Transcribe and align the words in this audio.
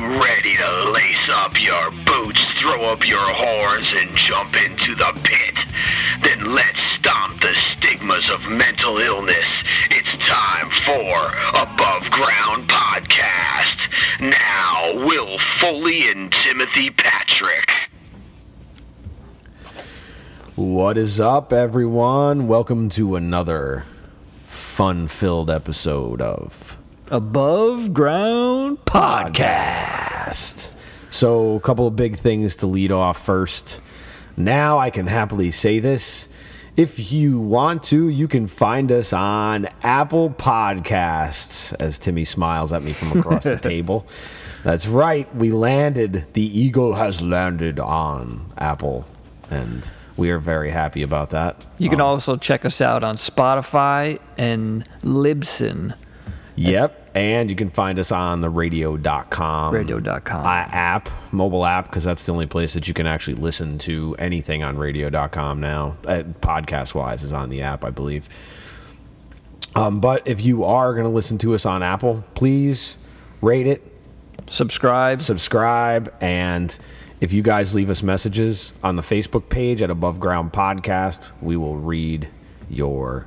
ready 0.00 0.56
to 0.56 0.90
lace 0.90 1.28
up 1.28 1.60
your 1.60 1.90
boots, 2.06 2.52
throw 2.58 2.84
up 2.84 3.06
your 3.06 3.18
horns, 3.20 3.92
and 3.94 4.14
jump 4.16 4.56
into 4.64 4.94
the 4.94 5.12
pit? 5.22 5.66
Then 6.22 6.54
let's 6.54 6.80
stomp 6.80 7.40
the 7.40 7.54
stigmas 7.54 8.30
of 8.30 8.40
mental 8.48 8.98
illness. 8.98 9.62
It's 9.90 10.16
time 10.16 10.70
for 10.86 11.30
Above 11.50 12.10
Ground 12.10 12.68
Podcast. 12.68 13.88
Now, 14.20 15.06
Will 15.06 15.38
Foley 15.38 16.10
and 16.10 16.32
Timothy 16.32 16.90
Patrick. 16.90 17.70
What 20.56 20.96
is 20.96 21.20
up, 21.20 21.52
everyone? 21.52 22.48
Welcome 22.48 22.88
to 22.90 23.16
another 23.16 23.84
fun 24.46 25.08
filled 25.08 25.50
episode 25.50 26.22
of 26.22 26.79
Above 27.12 27.92
Ground 27.92 28.78
Podcast. 28.84 30.72
So, 31.10 31.56
a 31.56 31.60
couple 31.60 31.88
of 31.88 31.96
big 31.96 32.16
things 32.16 32.54
to 32.56 32.68
lead 32.68 32.92
off 32.92 33.20
first. 33.20 33.80
Now, 34.36 34.78
I 34.78 34.90
can 34.90 35.08
happily 35.08 35.50
say 35.50 35.80
this. 35.80 36.28
If 36.76 37.10
you 37.10 37.40
want 37.40 37.82
to, 37.84 38.08
you 38.08 38.28
can 38.28 38.46
find 38.46 38.92
us 38.92 39.12
on 39.12 39.66
Apple 39.82 40.30
Podcasts, 40.30 41.74
as 41.80 41.98
Timmy 41.98 42.24
smiles 42.24 42.72
at 42.72 42.84
me 42.84 42.92
from 42.92 43.18
across 43.18 43.42
the 43.42 43.56
table. 43.60 44.06
That's 44.62 44.86
right, 44.86 45.34
we 45.34 45.50
landed. 45.50 46.26
The 46.34 46.60
Eagle 46.60 46.94
has 46.94 47.20
landed 47.20 47.80
on 47.80 48.52
Apple, 48.56 49.04
and 49.50 49.92
we 50.16 50.30
are 50.30 50.38
very 50.38 50.70
happy 50.70 51.02
about 51.02 51.30
that. 51.30 51.66
You 51.78 51.90
can 51.90 52.00
um, 52.00 52.06
also 52.06 52.36
check 52.36 52.64
us 52.64 52.80
out 52.80 53.02
on 53.02 53.16
Spotify 53.16 54.20
and 54.38 54.88
Libsyn. 55.02 55.94
Yep. 56.60 57.10
And 57.14 57.50
you 57.50 57.56
can 57.56 57.70
find 57.70 57.98
us 57.98 58.12
on 58.12 58.40
the 58.40 58.50
radio.com 58.50 59.74
Radio.com. 59.74 60.46
uh, 60.46 60.48
app, 60.48 61.08
mobile 61.32 61.66
app, 61.66 61.86
because 61.86 62.04
that's 62.04 62.24
the 62.24 62.32
only 62.32 62.46
place 62.46 62.74
that 62.74 62.86
you 62.86 62.94
can 62.94 63.06
actually 63.06 63.34
listen 63.34 63.78
to 63.78 64.14
anything 64.18 64.62
on 64.62 64.76
radio.com 64.78 65.60
now. 65.60 65.96
Uh, 66.06 66.22
podcast 66.40 66.94
wise, 66.94 67.22
is 67.22 67.32
on 67.32 67.48
the 67.48 67.62
app, 67.62 67.84
I 67.84 67.90
believe. 67.90 68.28
Um, 69.74 70.00
but 70.00 70.26
if 70.26 70.40
you 70.40 70.64
are 70.64 70.92
going 70.94 71.04
to 71.04 71.10
listen 71.10 71.38
to 71.38 71.54
us 71.54 71.64
on 71.66 71.82
Apple, 71.82 72.24
please 72.34 72.96
rate 73.40 73.66
it, 73.66 73.82
Subscribe. 74.46 75.20
subscribe, 75.20 76.12
and 76.20 76.76
if 77.20 77.32
you 77.32 77.42
guys 77.42 77.74
leave 77.74 77.88
us 77.90 78.02
messages 78.02 78.72
on 78.82 78.96
the 78.96 79.02
Facebook 79.02 79.48
page 79.48 79.80
at 79.82 79.90
Above 79.90 80.18
Ground 80.20 80.52
Podcast, 80.52 81.30
we 81.40 81.56
will 81.56 81.76
read 81.76 82.28
your 82.68 83.26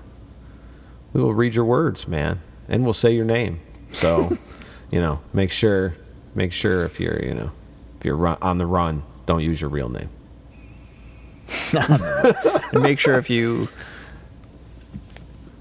we 1.14 1.22
will 1.22 1.34
read 1.34 1.54
your 1.56 1.66
words, 1.66 2.08
man, 2.08 2.42
and 2.68 2.84
we'll 2.84 2.94
say 2.94 3.14
your 3.14 3.26
name. 3.26 3.60
So, 3.92 4.38
you 4.92 5.00
know, 5.00 5.20
make 5.34 5.52
sure 5.52 5.96
make 6.36 6.52
sure 6.52 6.86
if 6.86 7.00
you're 7.00 7.24
you 7.24 7.34
know 7.34 7.52
if 8.00 8.06
you're 8.06 8.16
run, 8.16 8.38
on 8.42 8.58
the 8.58 8.66
run, 8.66 9.04
don't 9.26 9.44
use 9.44 9.62
your 9.62 9.70
real 9.70 9.90
name. 9.90 10.10
and 11.74 12.82
make 12.82 13.00
sure 13.00 13.16
if 13.16 13.30
you 13.30 13.68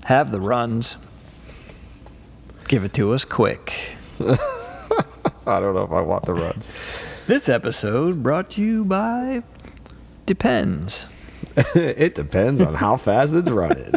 have 0.04 0.30
the 0.30 0.40
runs, 0.40 0.96
give 2.68 2.84
it 2.84 2.92
to 2.94 3.12
us 3.12 3.24
quick. 3.24 3.96
I 4.20 5.58
don't 5.58 5.74
know 5.74 5.82
if 5.82 5.92
I 5.92 6.02
want 6.02 6.24
the 6.24 6.34
runs. 6.34 6.68
This 7.26 7.48
episode 7.48 8.22
brought 8.22 8.50
to 8.50 8.62
you 8.62 8.84
by 8.84 9.42
Depends. 10.26 11.06
it 11.74 12.14
depends 12.14 12.60
on 12.60 12.74
how 12.74 12.96
fast 12.96 13.34
it's 13.34 13.50
running. 13.50 13.92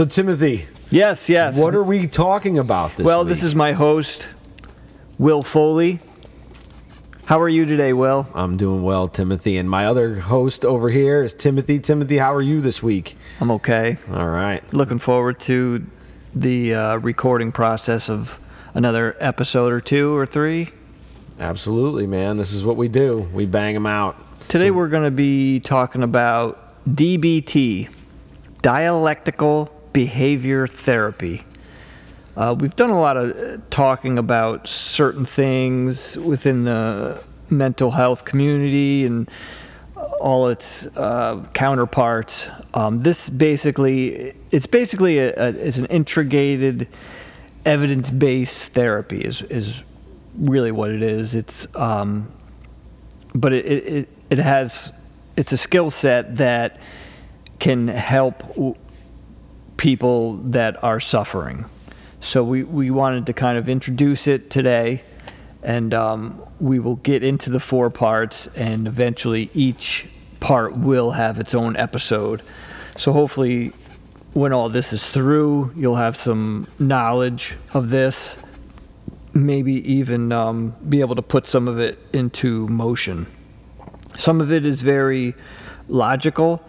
So, 0.00 0.06
Timothy, 0.06 0.66
Yes, 0.88 1.28
yes. 1.28 1.58
what 1.58 1.74
are 1.74 1.82
we 1.82 2.06
talking 2.06 2.58
about 2.58 2.96
this 2.96 3.04
well, 3.04 3.20
week? 3.22 3.28
this 3.28 3.42
is 3.42 3.54
my 3.54 3.72
host, 3.72 4.28
Will 5.18 5.42
Foley. 5.42 5.98
How 7.26 7.38
are 7.38 7.50
you 7.50 7.66
today, 7.66 7.92
Will? 7.92 8.26
I'm 8.34 8.56
doing 8.56 8.82
well, 8.82 9.08
Timothy. 9.08 9.58
And 9.58 9.68
my 9.68 9.84
other 9.84 10.20
host 10.20 10.64
over 10.64 10.88
here 10.88 11.22
is 11.22 11.34
Timothy. 11.34 11.78
Timothy, 11.78 12.16
how 12.16 12.34
are 12.34 12.40
you 12.40 12.62
this 12.62 12.82
week? 12.82 13.14
I'm 13.42 13.50
okay. 13.50 13.98
All 14.10 14.26
right. 14.26 14.64
Looking 14.72 14.98
forward 14.98 15.38
to 15.40 15.84
the 16.34 16.74
uh, 16.74 16.96
recording 16.96 17.52
process 17.52 18.08
of 18.08 18.38
another 18.72 19.18
episode 19.20 19.70
or 19.70 19.82
two 19.82 20.16
or 20.16 20.24
three. 20.24 20.70
Absolutely, 21.38 22.06
man. 22.06 22.38
This 22.38 22.54
is 22.54 22.64
what 22.64 22.78
we 22.78 22.88
do. 22.88 23.28
We 23.34 23.44
bang 23.44 23.74
them 23.74 23.84
out. 23.84 24.16
Today 24.48 24.70
we're 24.70 24.88
going 24.88 25.04
to 25.04 25.10
be 25.10 25.60
talking 25.60 26.02
about 26.02 26.88
DBT, 26.88 27.90
dialectical 28.62 29.76
behavior 30.04 30.66
therapy. 30.66 31.42
Uh, 32.34 32.56
we've 32.58 32.74
done 32.74 32.88
a 32.88 32.98
lot 32.98 33.18
of 33.18 33.36
uh, 33.36 33.58
talking 33.68 34.18
about 34.18 34.66
certain 34.66 35.26
things 35.26 36.16
within 36.16 36.64
the 36.64 37.22
mental 37.50 37.90
health 37.90 38.24
community 38.24 39.04
and 39.04 39.30
all 40.18 40.48
its 40.48 40.86
uh, 40.96 41.44
counterparts. 41.52 42.48
Um, 42.72 43.02
this 43.02 43.28
basically, 43.28 44.32
it's 44.50 44.66
basically 44.66 45.18
a, 45.18 45.34
a, 45.36 45.48
it's 45.50 45.76
an 45.76 45.84
integrated, 45.86 46.88
evidence-based 47.66 48.72
therapy. 48.72 49.20
Is 49.20 49.42
is 49.42 49.82
really 50.34 50.72
what 50.72 50.90
it 50.90 51.02
is. 51.02 51.34
It's 51.34 51.66
um, 51.76 52.32
but 53.34 53.52
it, 53.52 53.66
it, 53.66 54.08
it, 54.30 54.38
has 54.38 54.94
it's 55.36 55.52
a 55.52 55.58
skill 55.58 55.90
set 55.90 56.36
that 56.36 56.78
can 57.58 57.88
help 57.88 58.42
people 59.80 60.36
that 60.36 60.84
are 60.84 61.00
suffering. 61.00 61.64
So 62.20 62.44
we, 62.44 62.64
we 62.64 62.90
wanted 62.90 63.24
to 63.26 63.32
kind 63.32 63.56
of 63.56 63.66
introduce 63.66 64.26
it 64.26 64.50
today, 64.50 65.00
and 65.62 65.94
um, 65.94 66.42
we 66.60 66.78
will 66.78 66.96
get 66.96 67.24
into 67.24 67.48
the 67.48 67.60
four 67.60 67.88
parts, 67.88 68.46
and 68.48 68.86
eventually 68.86 69.48
each 69.54 70.06
part 70.38 70.76
will 70.76 71.12
have 71.12 71.40
its 71.40 71.54
own 71.54 71.76
episode. 71.76 72.42
So 72.98 73.10
hopefully, 73.14 73.72
when 74.34 74.52
all 74.52 74.68
this 74.68 74.92
is 74.92 75.08
through, 75.08 75.72
you'll 75.74 75.94
have 75.94 76.14
some 76.14 76.66
knowledge 76.78 77.56
of 77.72 77.88
this, 77.88 78.36
maybe 79.32 79.76
even 79.90 80.30
um, 80.30 80.76
be 80.90 81.00
able 81.00 81.14
to 81.14 81.22
put 81.22 81.46
some 81.46 81.68
of 81.68 81.78
it 81.78 81.98
into 82.12 82.68
motion. 82.68 83.26
Some 84.18 84.42
of 84.42 84.52
it 84.52 84.66
is 84.66 84.82
very 84.82 85.32
logical 85.88 86.62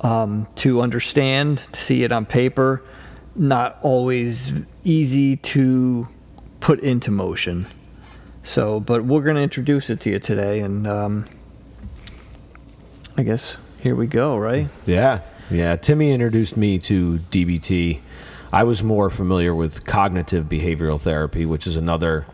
um, 0.00 0.48
to 0.56 0.80
understand, 0.80 1.58
to 1.72 1.80
see 1.80 2.04
it 2.04 2.12
on 2.12 2.26
paper, 2.26 2.82
not 3.34 3.78
always 3.82 4.52
easy 4.84 5.36
to 5.36 6.08
put 6.60 6.80
into 6.80 7.10
motion. 7.10 7.66
So, 8.42 8.80
but 8.80 9.04
we're 9.04 9.22
going 9.22 9.36
to 9.36 9.42
introduce 9.42 9.90
it 9.90 10.00
to 10.02 10.10
you 10.10 10.18
today, 10.18 10.60
and 10.60 10.86
um, 10.86 11.24
I 13.16 13.22
guess 13.22 13.56
here 13.80 13.94
we 13.94 14.06
go, 14.06 14.36
right? 14.36 14.68
Yeah. 14.86 15.20
Yeah. 15.50 15.76
Timmy 15.76 16.12
introduced 16.12 16.56
me 16.56 16.78
to 16.80 17.18
DBT. 17.18 18.00
I 18.52 18.64
was 18.64 18.82
more 18.82 19.10
familiar 19.10 19.54
with 19.54 19.84
cognitive 19.84 20.46
behavioral 20.46 21.00
therapy, 21.00 21.44
which 21.44 21.66
is 21.66 21.76
another 21.76 22.26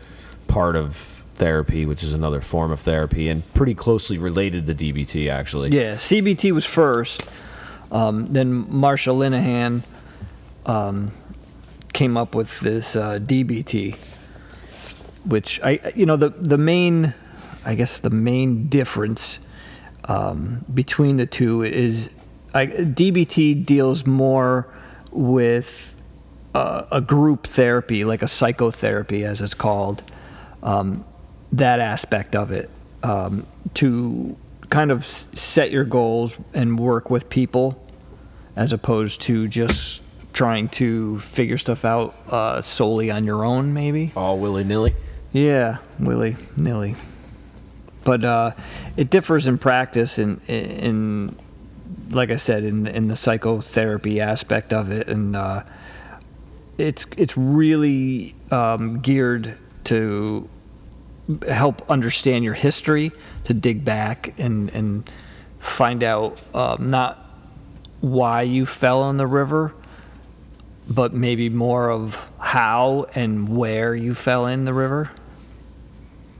part 0.47 0.75
of 0.75 1.23
therapy, 1.35 1.85
which 1.85 2.03
is 2.03 2.13
another 2.13 2.41
form 2.41 2.71
of 2.71 2.79
therapy, 2.79 3.27
and 3.27 3.51
pretty 3.53 3.73
closely 3.73 4.17
related 4.17 4.67
to 4.67 4.75
DBT, 4.75 5.29
actually. 5.29 5.69
Yeah, 5.75 5.95
CBT 5.95 6.51
was 6.51 6.65
first. 6.65 7.23
Um, 7.93 8.25
then 8.25 8.65
Marsha 8.65 9.13
Linehan 9.15 9.83
um, 10.65 11.11
came 11.93 12.17
up 12.17 12.33
with 12.33 12.59
this 12.59 12.95
uh, 12.95 13.19
DBT, 13.19 13.95
which 15.25 15.61
I, 15.63 15.93
you 15.95 16.07
know, 16.07 16.17
the 16.17 16.29
the 16.29 16.57
main, 16.57 17.13
I 17.63 17.75
guess 17.75 17.99
the 17.99 18.09
main 18.09 18.67
difference 18.67 19.39
um, 20.05 20.65
between 20.73 21.17
the 21.17 21.27
two 21.27 21.61
is 21.61 22.09
I, 22.53 22.65
DBT 22.65 23.63
deals 23.63 24.07
more 24.07 24.67
with 25.11 25.95
uh, 26.55 26.85
a 26.91 26.99
group 26.99 27.45
therapy, 27.45 28.05
like 28.05 28.23
a 28.23 28.27
psychotherapy, 28.27 29.23
as 29.23 29.39
it's 29.39 29.53
called. 29.53 30.01
Um, 30.63 31.05
that 31.51 31.79
aspect 31.79 32.35
of 32.35 32.49
it 32.49 32.69
um, 33.03 33.45
to 33.75 34.35
kind 34.71 34.89
of 34.89 35.05
set 35.05 35.69
your 35.69 35.83
goals 35.83 36.35
and 36.55 36.79
work 36.79 37.11
with 37.11 37.29
people 37.29 37.82
as 38.55 38.73
opposed 38.73 39.21
to 39.21 39.47
just 39.47 40.01
trying 40.33 40.67
to 40.67 41.19
figure 41.19 41.57
stuff 41.57 41.85
out 41.85 42.15
uh, 42.29 42.61
solely 42.61 43.11
on 43.11 43.23
your 43.23 43.45
own, 43.45 43.73
maybe. 43.73 44.11
All 44.15 44.39
willy 44.39 44.63
nilly. 44.63 44.95
Yeah, 45.31 45.77
willy 45.99 46.35
nilly. 46.57 46.95
But 48.03 48.25
uh, 48.25 48.51
it 48.97 49.09
differs 49.09 49.47
in 49.47 49.57
practice 49.57 50.19
in, 50.19 50.41
in, 50.47 51.35
like 52.09 52.31
I 52.31 52.35
said, 52.37 52.63
in 52.63 52.85
in 52.85 53.07
the 53.07 53.15
psychotherapy 53.15 54.19
aspect 54.19 54.73
of 54.73 54.91
it, 54.91 55.07
and 55.07 55.35
uh, 55.35 55.63
it's 56.77 57.05
it's 57.15 57.37
really 57.37 58.35
um, 58.51 58.99
geared 58.99 59.55
to 59.85 60.49
help 61.47 61.89
understand 61.89 62.43
your 62.43 62.53
history, 62.53 63.11
to 63.45 63.53
dig 63.53 63.85
back 63.85 64.33
and 64.37 64.69
and 64.71 65.09
find 65.59 66.03
out 66.03 66.41
um, 66.53 66.87
not 66.87 67.22
why 68.03 68.41
you 68.41 68.65
fell 68.65 69.09
in 69.09 69.15
the 69.15 69.25
river, 69.25 69.73
but 70.89 71.13
maybe 71.13 71.47
more 71.47 71.89
of 71.89 72.15
how 72.37 73.07
and 73.15 73.47
where 73.55 73.95
you 73.95 74.13
fell 74.13 74.45
in 74.45 74.65
the 74.65 74.73
river. 74.73 75.09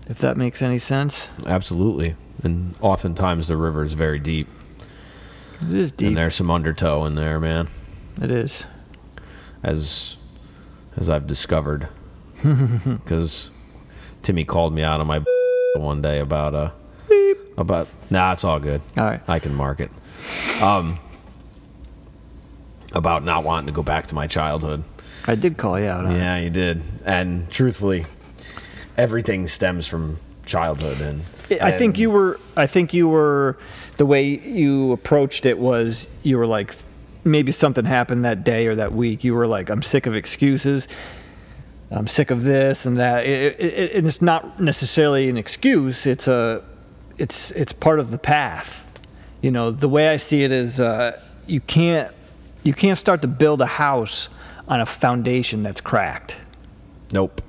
If 0.09 0.17
that 0.17 0.35
makes 0.35 0.61
any 0.61 0.77
sense. 0.77 1.29
Absolutely. 1.45 2.17
And 2.43 2.75
oftentimes 2.81 3.47
the 3.47 3.55
river 3.55 3.81
is 3.81 3.93
very 3.93 4.19
deep. 4.19 4.49
It 5.61 5.73
is 5.73 5.93
deep. 5.93 6.09
And 6.09 6.17
there's 6.17 6.35
some 6.35 6.51
undertow 6.51 7.05
in 7.05 7.15
there, 7.15 7.39
man. 7.39 7.69
It 8.21 8.29
is. 8.29 8.65
As 9.63 10.17
as 10.97 11.09
I've 11.09 11.27
discovered. 11.27 11.87
Because 12.43 13.51
Timmy 14.21 14.43
called 14.43 14.73
me 14.73 14.83
out 14.83 14.99
on 14.99 15.07
my 15.07 15.23
one 15.77 16.01
day 16.01 16.19
about 16.19 16.53
uh 16.53 16.71
about 17.57 17.87
nah, 18.09 18.33
it's 18.33 18.43
all 18.43 18.59
good. 18.59 18.81
All 18.97 19.05
right. 19.05 19.21
I 19.29 19.39
can 19.39 19.55
mark 19.55 19.79
it. 19.79 19.91
Um 20.61 20.99
about 22.93 23.23
not 23.23 23.43
wanting 23.43 23.67
to 23.67 23.71
go 23.71 23.83
back 23.83 24.07
to 24.07 24.15
my 24.15 24.27
childhood. 24.27 24.83
I 25.25 25.35
did 25.35 25.57
call 25.57 25.79
you 25.79 25.87
out. 25.87 26.11
Yeah, 26.11 26.37
you 26.37 26.49
did. 26.49 26.81
And 27.05 27.49
truthfully, 27.49 28.05
everything 28.97 29.47
stems 29.47 29.87
from 29.87 30.19
childhood 30.45 30.99
and 31.01 31.21
I 31.61 31.71
think 31.71 31.97
you 31.97 32.09
were. 32.09 32.39
I 32.55 32.67
think 32.67 32.93
you 32.93 33.07
were. 33.07 33.57
The 33.97 34.05
way 34.05 34.23
you 34.23 34.91
approached 34.91 35.45
it 35.45 35.59
was 35.59 36.07
you 36.23 36.37
were 36.37 36.47
like, 36.47 36.73
maybe 37.23 37.51
something 37.51 37.85
happened 37.85 38.25
that 38.25 38.43
day 38.43 38.67
or 38.67 38.75
that 38.75 38.93
week. 38.93 39.23
You 39.23 39.35
were 39.35 39.45
like, 39.45 39.69
I'm 39.69 39.83
sick 39.83 40.07
of 40.07 40.15
excuses. 40.15 40.87
I'm 41.91 42.07
sick 42.07 42.31
of 42.31 42.43
this 42.43 42.85
and 42.85 42.97
that. 42.97 43.25
It, 43.25 43.59
it, 43.59 43.73
it, 43.73 43.91
and 43.93 44.07
it's 44.07 44.21
not 44.21 44.59
necessarily 44.59 45.29
an 45.29 45.37
excuse. 45.37 46.05
It's 46.07 46.27
a, 46.27 46.63
it's 47.17 47.51
it's 47.51 47.73
part 47.73 47.99
of 47.99 48.09
the 48.09 48.17
path. 48.17 48.79
You 49.41 49.51
know, 49.51 49.69
the 49.69 49.89
way 49.89 50.07
I 50.07 50.17
see 50.17 50.43
it 50.43 50.51
is, 50.51 50.79
uh, 50.79 51.19
you 51.45 51.59
can't 51.59 52.11
you 52.63 52.73
can't 52.73 52.97
start 52.97 53.21
to 53.21 53.27
build 53.27 53.61
a 53.61 53.65
house 53.65 54.29
on 54.67 54.79
a 54.81 54.85
foundation 54.85 55.63
that's 55.63 55.81
cracked. 55.81 56.37
Nope. 57.11 57.41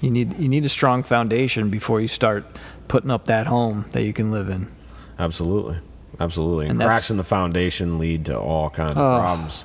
You 0.00 0.10
need 0.10 0.38
you 0.38 0.48
need 0.48 0.64
a 0.64 0.68
strong 0.68 1.02
foundation 1.02 1.70
before 1.70 2.00
you 2.00 2.08
start 2.08 2.46
putting 2.86 3.10
up 3.10 3.24
that 3.26 3.46
home 3.46 3.84
that 3.90 4.04
you 4.04 4.12
can 4.12 4.30
live 4.30 4.48
in. 4.48 4.70
Absolutely. 5.18 5.78
Absolutely. 6.20 6.66
And, 6.66 6.80
And 6.80 6.86
cracks 6.88 7.10
in 7.10 7.16
the 7.16 7.24
foundation 7.24 7.98
lead 7.98 8.26
to 8.26 8.38
all 8.38 8.70
kinds 8.70 8.92
of 8.92 8.98
Oh, 8.98 9.18
problems. 9.20 9.64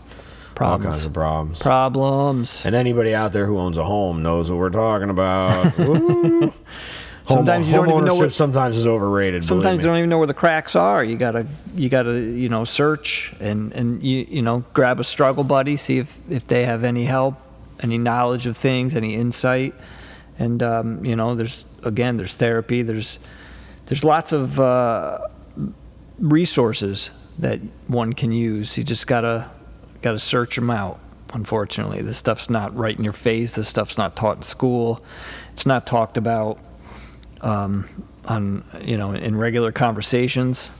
All 0.59 0.79
kinds 0.79 1.05
of 1.05 1.13
problems. 1.13 1.59
Problems. 1.59 2.63
and 2.65 2.75
anybody 2.75 3.13
out 3.15 3.33
there 3.33 3.45
who 3.47 3.57
owns 3.59 3.77
a 3.77 3.83
home 3.83 4.21
knows 4.23 4.49
what 4.51 4.59
we're 4.59 4.69
talking 4.69 5.09
about. 5.09 5.73
Home- 7.25 7.37
Sometimes 7.37 7.67
you 7.69 7.75
don't 7.75 7.89
even 7.89 8.03
know 8.05 8.15
what- 8.15 8.33
sometimes 8.33 8.75
is 8.75 8.85
overrated. 8.85 9.45
Sometimes 9.45 9.81
you 9.81 9.87
don't 9.87 9.97
even 9.97 10.09
know 10.09 10.17
where 10.17 10.27
the 10.27 10.33
cracks 10.33 10.75
are. 10.75 11.03
You 11.03 11.15
gotta 11.15 11.45
you 11.75 11.87
gotta 11.89 12.19
you 12.19 12.49
know 12.49 12.65
search 12.65 13.33
and 13.39 13.71
and 13.73 14.03
you 14.03 14.25
you 14.29 14.41
know 14.41 14.63
grab 14.73 14.99
a 14.99 15.03
struggle 15.05 15.43
buddy, 15.45 15.77
see 15.77 15.99
if 15.99 16.17
if 16.29 16.45
they 16.47 16.65
have 16.65 16.83
any 16.83 17.05
help, 17.05 17.35
any 17.81 17.97
knowledge 17.97 18.45
of 18.45 18.57
things, 18.57 18.93
any 18.95 19.15
insight, 19.15 19.73
and 20.37 20.61
um, 20.61 21.03
you 21.05 21.15
know 21.15 21.33
there's 21.33 21.65
again 21.83 22.17
there's 22.17 22.35
therapy. 22.35 22.81
There's 22.81 23.19
there's 23.85 24.03
lots 24.03 24.33
of 24.33 24.59
uh, 24.59 25.19
resources 26.19 27.09
that 27.39 27.59
one 27.87 28.13
can 28.13 28.31
use. 28.31 28.77
You 28.77 28.83
just 28.83 29.07
gotta 29.07 29.49
gotta 30.01 30.19
search 30.19 30.55
them 30.55 30.69
out. 30.69 30.99
Unfortunately, 31.33 32.01
this 32.01 32.17
stuff's 32.17 32.49
not 32.49 32.75
right 32.75 32.95
in 32.97 33.03
your 33.03 33.13
face. 33.13 33.55
This 33.55 33.67
stuff's 33.67 33.97
not 33.97 34.15
taught 34.15 34.37
in 34.37 34.43
school. 34.43 35.03
It's 35.53 35.65
not 35.65 35.87
talked 35.87 36.17
about 36.17 36.59
um, 37.43 37.87
on 38.25 38.63
you 38.81 38.97
know 38.97 39.11
in 39.11 39.35
regular 39.35 39.71
conversations. 39.71 40.71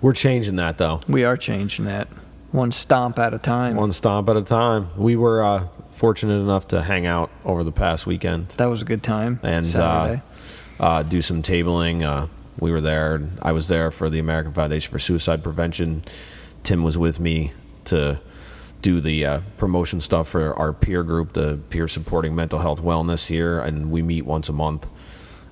We're 0.00 0.14
changing 0.14 0.56
that 0.56 0.78
though. 0.78 1.00
We 1.08 1.24
are 1.24 1.36
changing 1.36 1.84
that 1.86 2.08
one 2.52 2.72
stomp 2.72 3.18
at 3.18 3.34
a 3.34 3.38
time. 3.38 3.76
One 3.76 3.92
stomp 3.92 4.28
at 4.28 4.36
a 4.36 4.42
time. 4.42 4.88
We 4.96 5.16
were 5.16 5.42
uh, 5.42 5.66
fortunate 5.90 6.40
enough 6.40 6.68
to 6.68 6.82
hang 6.82 7.04
out 7.04 7.30
over 7.44 7.64
the 7.64 7.72
past 7.72 8.06
weekend 8.06 8.48
That 8.56 8.66
was 8.66 8.80
a 8.80 8.84
good 8.84 9.02
time. 9.02 9.40
and 9.42 9.66
uh, 9.76 10.16
uh, 10.80 11.02
do 11.02 11.20
some 11.20 11.42
tabling. 11.42 12.02
Uh, 12.02 12.28
we 12.58 12.70
were 12.70 12.80
there. 12.80 13.20
I 13.42 13.52
was 13.52 13.68
there 13.68 13.90
for 13.90 14.08
the 14.08 14.18
American 14.18 14.52
Foundation 14.52 14.90
for 14.90 14.98
Suicide 14.98 15.42
Prevention. 15.42 16.02
Tim 16.62 16.82
was 16.82 16.96
with 16.96 17.20
me 17.20 17.52
to 17.86 18.20
do 18.82 19.00
the 19.00 19.26
uh, 19.26 19.40
promotion 19.56 20.00
stuff 20.00 20.28
for 20.28 20.54
our 20.54 20.72
peer 20.72 21.02
group, 21.02 21.32
the 21.32 21.58
peer 21.70 21.88
supporting 21.88 22.34
mental 22.34 22.60
health 22.60 22.82
wellness 22.82 23.26
here, 23.26 23.60
and 23.60 23.90
we 23.90 24.02
meet 24.02 24.24
once 24.24 24.48
a 24.48 24.52
month 24.52 24.86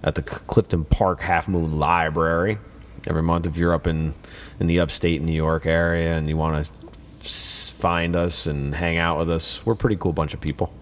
at 0.06 0.14
the 0.14 0.22
Clifton 0.22 0.84
Park 0.84 1.20
Halfmoon 1.20 1.74
Library. 1.74 2.58
Every 3.06 3.22
month, 3.22 3.44
if 3.46 3.58
you're 3.58 3.74
up 3.74 3.86
in 3.86 4.14
in 4.58 4.66
the 4.68 4.80
upstate 4.80 5.20
New 5.20 5.32
York 5.32 5.66
area 5.66 6.16
and 6.16 6.28
you 6.28 6.36
want 6.36 6.64
to 6.64 7.28
find 7.28 8.16
us 8.16 8.46
and 8.46 8.74
hang 8.74 8.96
out 8.96 9.18
with 9.18 9.30
us, 9.30 9.66
we're 9.66 9.74
a 9.74 9.76
pretty 9.76 9.96
cool 9.96 10.12
bunch 10.12 10.32
of 10.32 10.40
people. 10.40 10.72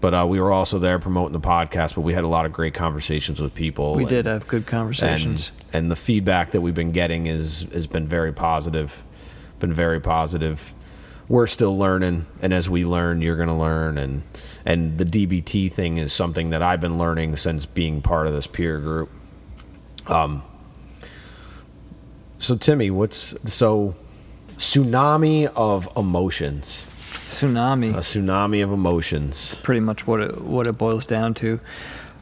But 0.00 0.12
uh, 0.12 0.26
we 0.28 0.40
were 0.40 0.52
also 0.52 0.78
there 0.78 0.98
promoting 0.98 1.32
the 1.32 1.40
podcast. 1.40 1.94
But 1.94 2.02
we 2.02 2.12
had 2.12 2.24
a 2.24 2.28
lot 2.28 2.44
of 2.44 2.52
great 2.52 2.74
conversations 2.74 3.40
with 3.40 3.54
people. 3.54 3.94
we 3.94 4.02
and- 4.02 4.10
did 4.10 4.26
have 4.26 4.46
good 4.46 4.66
conversations. 4.66 5.52
and, 5.72 5.84
and 5.84 5.90
the 5.90 5.96
feedback 5.96 6.50
that 6.50 6.60
we've 6.60 6.74
been 6.74 6.92
getting 6.92 7.26
is 7.26 7.66
has 7.72 7.86
been 7.86 8.06
very 8.06 8.32
positive 8.32 9.02
been 9.58 9.72
very 9.72 10.00
positive 10.00 10.74
we're 11.28 11.46
still 11.46 11.76
learning 11.76 12.26
and 12.40 12.52
as 12.52 12.70
we 12.70 12.84
learn 12.84 13.20
you're 13.20 13.36
going 13.36 13.48
to 13.48 13.54
learn 13.54 13.98
and 13.98 14.22
and 14.64 14.98
the 14.98 15.04
dbt 15.04 15.72
thing 15.72 15.96
is 15.96 16.12
something 16.12 16.50
that 16.50 16.62
i've 16.62 16.80
been 16.80 16.98
learning 16.98 17.36
since 17.36 17.66
being 17.66 18.00
part 18.00 18.26
of 18.26 18.32
this 18.32 18.46
peer 18.46 18.78
group 18.78 19.10
um 20.06 20.42
so 22.38 22.56
timmy 22.56 22.90
what's 22.90 23.34
so 23.50 23.94
tsunami 24.56 25.46
of 25.56 25.88
emotions 25.96 26.86
Tsunami. 27.26 27.92
a 27.92 27.98
tsunami 27.98 28.62
of 28.62 28.72
emotions 28.72 29.56
pretty 29.56 29.80
much 29.80 30.06
what 30.06 30.20
it 30.20 30.40
what 30.40 30.68
it 30.68 30.78
boils 30.78 31.06
down 31.06 31.34
to. 31.34 31.58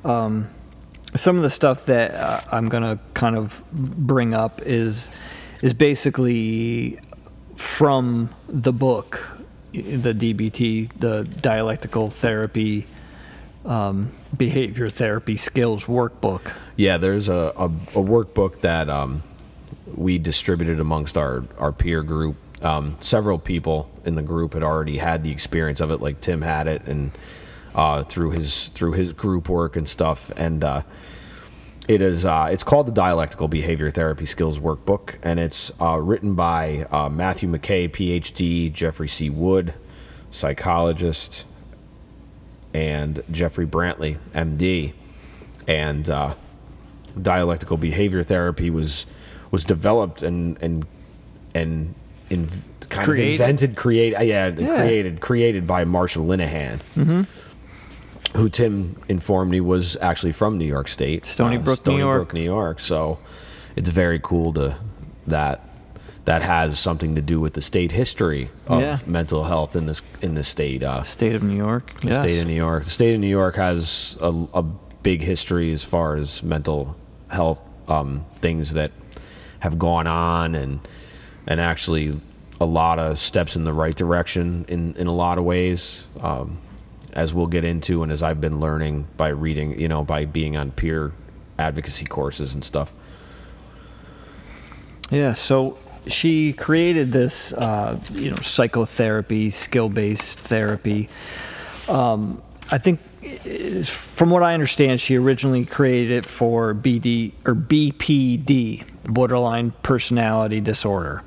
Um, 0.02 0.48
some 1.14 1.36
of 1.36 1.42
the 1.42 1.50
stuff 1.50 1.86
that 1.86 2.14
uh, 2.14 2.40
I'm 2.50 2.68
gonna 2.70 2.98
kind 3.12 3.36
of 3.36 3.62
bring 3.70 4.32
up 4.32 4.62
is 4.62 5.10
is 5.62 5.74
basically 5.74 6.98
from 7.54 8.30
the 8.48 8.72
book, 8.72 9.38
the 9.72 10.12
DBT, 10.12 10.90
the 10.98 11.24
dialectical 11.24 12.10
therapy, 12.10 12.86
um, 13.64 14.10
behavior 14.36 14.88
therapy 14.88 15.36
skills 15.36 15.86
workbook. 15.86 16.52
Yeah, 16.76 16.98
there's 16.98 17.28
a, 17.28 17.52
a, 17.56 17.66
a 17.66 18.02
workbook 18.02 18.60
that 18.60 18.88
um, 18.88 19.22
we 19.94 20.18
distributed 20.18 20.80
amongst 20.80 21.16
our, 21.16 21.44
our 21.58 21.72
peer 21.72 22.02
group. 22.02 22.36
Um, 22.62 22.96
several 23.00 23.38
people 23.38 23.90
in 24.04 24.14
the 24.14 24.22
group 24.22 24.54
had 24.54 24.62
already 24.62 24.98
had 24.98 25.22
the 25.22 25.30
experience 25.30 25.80
of 25.80 25.90
it, 25.90 26.00
like 26.00 26.20
Tim 26.20 26.42
had 26.42 26.66
it, 26.66 26.86
and 26.86 27.12
uh, 27.74 28.04
through 28.04 28.30
his 28.30 28.68
through 28.68 28.92
his 28.92 29.12
group 29.12 29.48
work 29.48 29.76
and 29.76 29.88
stuff. 29.88 30.30
And 30.36 30.62
uh, 30.62 30.82
it 31.88 32.00
is 32.00 32.24
uh, 32.24 32.48
it's 32.50 32.64
called 32.64 32.86
the 32.86 32.92
Dialectical 32.92 33.48
Behavior 33.48 33.90
Therapy 33.90 34.26
Skills 34.26 34.58
Workbook, 34.58 35.16
and 35.22 35.38
it's 35.38 35.70
uh, 35.80 35.98
written 36.00 36.34
by 36.34 36.86
uh, 36.90 37.08
Matthew 37.08 37.48
McKay, 37.48 37.88
PhD, 37.90 38.72
Jeffrey 38.72 39.08
C. 39.08 39.28
Wood, 39.30 39.74
psychologist, 40.30 41.44
and 42.72 43.22
Jeffrey 43.30 43.66
Brantley, 43.66 44.18
MD, 44.34 44.92
and 45.68 46.08
uh, 46.08 46.34
dialectical 47.20 47.76
behavior 47.76 48.22
therapy 48.22 48.70
was 48.70 49.06
was 49.50 49.64
developed 49.64 50.22
and 50.22 50.60
and 50.62 50.86
and 51.54 51.94
in, 52.30 52.48
kind 52.88 53.04
Created. 53.04 53.34
of 53.34 53.40
invented, 53.48 53.76
create 53.76 54.12
yeah, 54.12 54.48
Yeah. 54.48 54.76
Created 54.80 55.20
created 55.20 55.66
by 55.66 55.84
Marsha 55.84 56.24
Linehan, 56.24 57.26
who 58.36 58.48
Tim 58.48 58.96
informed 59.08 59.50
me 59.50 59.60
was 59.60 59.96
actually 60.00 60.32
from 60.32 60.58
New 60.58 60.64
York 60.66 60.88
State, 60.88 61.24
Stony 61.26 61.56
Brook, 61.56 61.78
New 61.80 61.92
Stony 61.92 61.98
York. 61.98 62.18
Brook, 62.28 62.34
New 62.34 62.42
York. 62.42 62.80
So 62.80 63.18
it's 63.76 63.88
very 63.88 64.18
cool 64.22 64.52
to 64.54 64.76
that 65.26 65.68
that 66.24 66.40
has 66.42 66.78
something 66.78 67.14
to 67.16 67.20
do 67.22 67.38
with 67.38 67.52
the 67.52 67.60
state 67.60 67.92
history 67.92 68.48
of 68.66 68.80
Yeah. 68.80 68.98
mental 69.06 69.44
health 69.44 69.76
in 69.76 69.86
this 69.86 70.00
in 70.22 70.34
this 70.34 70.48
state. 70.48 70.82
Uh, 70.82 71.02
State 71.02 71.34
of 71.34 71.42
New 71.42 71.56
York. 71.56 71.92
the 72.00 72.08
yes. 72.08 72.22
state 72.22 72.40
of 72.40 72.48
New 72.48 72.54
York. 72.54 72.84
The 72.84 72.90
state 72.90 73.14
of 73.14 73.20
New 73.20 73.28
York 73.28 73.56
has 73.56 74.16
a, 74.20 74.32
a 74.54 74.62
big 74.62 75.20
history 75.22 75.70
as 75.72 75.84
far 75.84 76.16
as 76.16 76.42
mental 76.42 76.96
health 77.28 77.62
um, 77.88 78.24
things 78.36 78.72
that 78.72 78.90
have 79.60 79.78
gone 79.78 80.06
on, 80.06 80.54
and 80.54 80.80
and 81.46 81.60
actually 81.60 82.18
a 82.60 82.64
lot 82.64 82.98
of 82.98 83.18
steps 83.18 83.54
in 83.56 83.64
the 83.64 83.72
right 83.72 83.94
direction 83.94 84.64
in 84.68 84.94
in 84.94 85.06
a 85.06 85.14
lot 85.14 85.36
of 85.38 85.44
ways. 85.44 86.04
Um, 86.20 86.58
as 87.14 87.32
we'll 87.32 87.46
get 87.46 87.64
into, 87.64 88.02
and 88.02 88.12
as 88.12 88.22
I've 88.22 88.40
been 88.40 88.60
learning 88.60 89.06
by 89.16 89.28
reading, 89.28 89.78
you 89.80 89.88
know, 89.88 90.04
by 90.04 90.24
being 90.24 90.56
on 90.56 90.72
peer 90.72 91.12
advocacy 91.58 92.04
courses 92.04 92.52
and 92.52 92.64
stuff. 92.64 92.92
Yeah, 95.10 95.32
so 95.32 95.78
she 96.06 96.52
created 96.52 97.12
this, 97.12 97.52
uh, 97.52 97.98
you 98.12 98.30
know, 98.30 98.36
psychotherapy, 98.36 99.50
skill-based 99.50 100.38
therapy. 100.40 101.08
Um, 101.88 102.42
I 102.70 102.78
think, 102.78 103.00
from 103.86 104.30
what 104.30 104.42
I 104.42 104.52
understand, 104.52 105.00
she 105.00 105.16
originally 105.16 105.64
created 105.64 106.10
it 106.10 106.26
for 106.26 106.74
BD 106.74 107.32
or 107.46 107.54
BPD, 107.54 108.84
borderline 109.04 109.72
personality 109.82 110.60
disorder, 110.60 111.22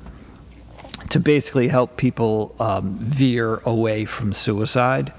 to 1.08 1.18
basically 1.18 1.68
help 1.68 1.96
people 1.96 2.54
um, 2.60 2.98
veer 2.98 3.56
away 3.64 4.04
from 4.04 4.32
suicide. 4.32 5.12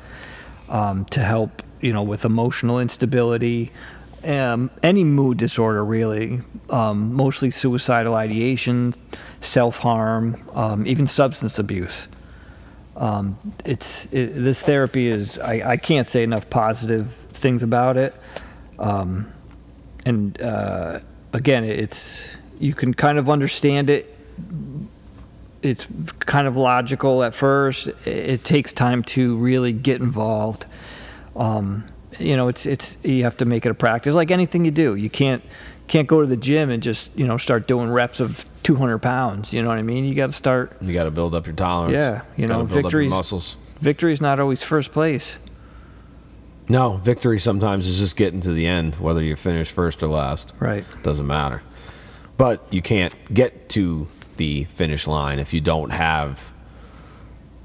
Um, 0.69 1.05
to 1.05 1.19
help 1.19 1.63
you 1.81 1.91
know 1.91 2.03
with 2.03 2.25
emotional 2.25 2.79
instability, 2.79 3.71
um, 4.23 4.69
any 4.83 5.03
mood 5.03 5.37
disorder 5.37 5.83
really, 5.83 6.41
um, 6.69 7.13
mostly 7.13 7.49
suicidal 7.51 8.15
ideation, 8.15 8.93
self 9.41 9.77
harm, 9.77 10.37
um, 10.53 10.85
even 10.87 11.07
substance 11.07 11.59
abuse. 11.59 12.07
Um, 12.95 13.37
it's 13.63 14.05
it, 14.11 14.27
this 14.35 14.61
therapy 14.61 15.07
is 15.07 15.39
I, 15.39 15.71
I 15.71 15.77
can't 15.77 16.07
say 16.07 16.23
enough 16.23 16.49
positive 16.49 17.13
things 17.31 17.63
about 17.63 17.97
it, 17.97 18.13
um, 18.77 19.31
and 20.05 20.39
uh, 20.41 20.99
again 21.33 21.63
it's 21.63 22.37
you 22.59 22.73
can 22.73 22.93
kind 22.93 23.17
of 23.17 23.29
understand 23.29 23.89
it. 23.89 24.15
It's 25.61 25.87
kind 26.19 26.47
of 26.47 26.55
logical 26.55 27.23
at 27.23 27.33
first. 27.33 27.87
It, 28.05 28.43
takes 28.43 28.71
time 28.71 29.03
to 29.03 29.35
really 29.37 29.73
get 29.73 29.99
involved. 30.01 30.65
Um, 31.35 31.85
you 32.17 32.35
know, 32.37 32.47
it's 32.47 32.65
it's 32.65 32.97
you 33.03 33.23
have 33.23 33.37
to 33.37 33.45
make 33.45 33.65
it 33.65 33.69
a 33.69 33.73
practice, 33.73 34.13
like 34.13 34.31
anything 34.31 34.65
you 34.65 34.71
do. 34.71 34.95
You 34.95 35.09
can't 35.09 35.43
can't 35.87 36.07
go 36.07 36.21
to 36.21 36.27
the 36.27 36.37
gym 36.37 36.69
and 36.69 36.81
just 36.81 37.17
you 37.17 37.25
know 37.25 37.37
start 37.37 37.67
doing 37.67 37.89
reps 37.89 38.19
of 38.19 38.49
200 38.63 38.99
pounds. 38.99 39.53
You 39.53 39.61
know 39.61 39.67
what 39.69 39.77
I 39.77 39.81
mean? 39.81 40.05
You 40.05 40.15
got 40.15 40.27
to 40.27 40.33
start. 40.33 40.77
You 40.81 40.93
got 40.93 41.03
to 41.03 41.11
build 41.11 41.35
up 41.35 41.45
your 41.45 41.55
tolerance. 41.55 41.93
Yeah, 41.93 42.21
you 42.37 42.47
Gotta 42.47 42.59
know, 42.59 42.65
build 42.65 42.69
up 42.69 42.71
your 42.71 42.83
victories. 42.83 43.09
muscles. 43.11 43.57
Victory's 43.81 44.21
not 44.21 44.39
always 44.39 44.63
first 44.63 44.91
place. 44.91 45.37
No, 46.67 46.97
victory 46.97 47.39
sometimes 47.39 47.87
is 47.87 47.97
just 47.97 48.15
getting 48.15 48.41
to 48.41 48.51
the 48.51 48.67
end, 48.67 48.95
whether 48.95 49.23
you 49.23 49.35
finish 49.35 49.71
first 49.71 50.03
or 50.03 50.07
last. 50.07 50.53
Right. 50.59 50.85
Doesn't 51.01 51.25
matter. 51.25 51.63
But 52.37 52.65
you 52.71 52.81
can't 52.81 53.13
get 53.33 53.69
to 53.69 54.07
the 54.39 54.63
finish 54.65 55.05
line 55.05 55.37
if 55.37 55.53
you 55.53 55.59
don't 55.59 55.89
have 55.89 56.51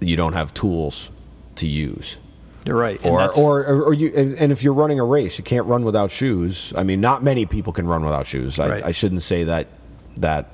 you 0.00 0.16
don't 0.16 0.32
have 0.34 0.52
tools 0.52 1.08
to 1.54 1.66
use. 1.68 2.18
You're 2.66 2.76
right. 2.76 2.98
And 3.04 3.14
Or, 3.14 3.32
or, 3.36 3.64
or, 3.64 3.82
or 3.84 3.94
you, 3.94 4.12
and, 4.14 4.34
and 4.34 4.50
if 4.52 4.62
you're 4.64 4.74
running 4.74 4.98
a 4.98 5.04
race, 5.04 5.38
you 5.38 5.44
can't 5.44 5.66
run 5.66 5.84
without 5.84 6.10
shoes. 6.10 6.72
I 6.76 6.82
mean, 6.82 7.00
not 7.00 7.22
many 7.22 7.46
people 7.46 7.72
can 7.72 7.86
run 7.86 8.04
without 8.04 8.26
shoes. 8.26 8.58
I, 8.58 8.68
Right. 8.68 8.84
I 8.84 8.90
shouldn't 8.90 9.22
say 9.22 9.44
that 9.44 9.68
that 10.16 10.50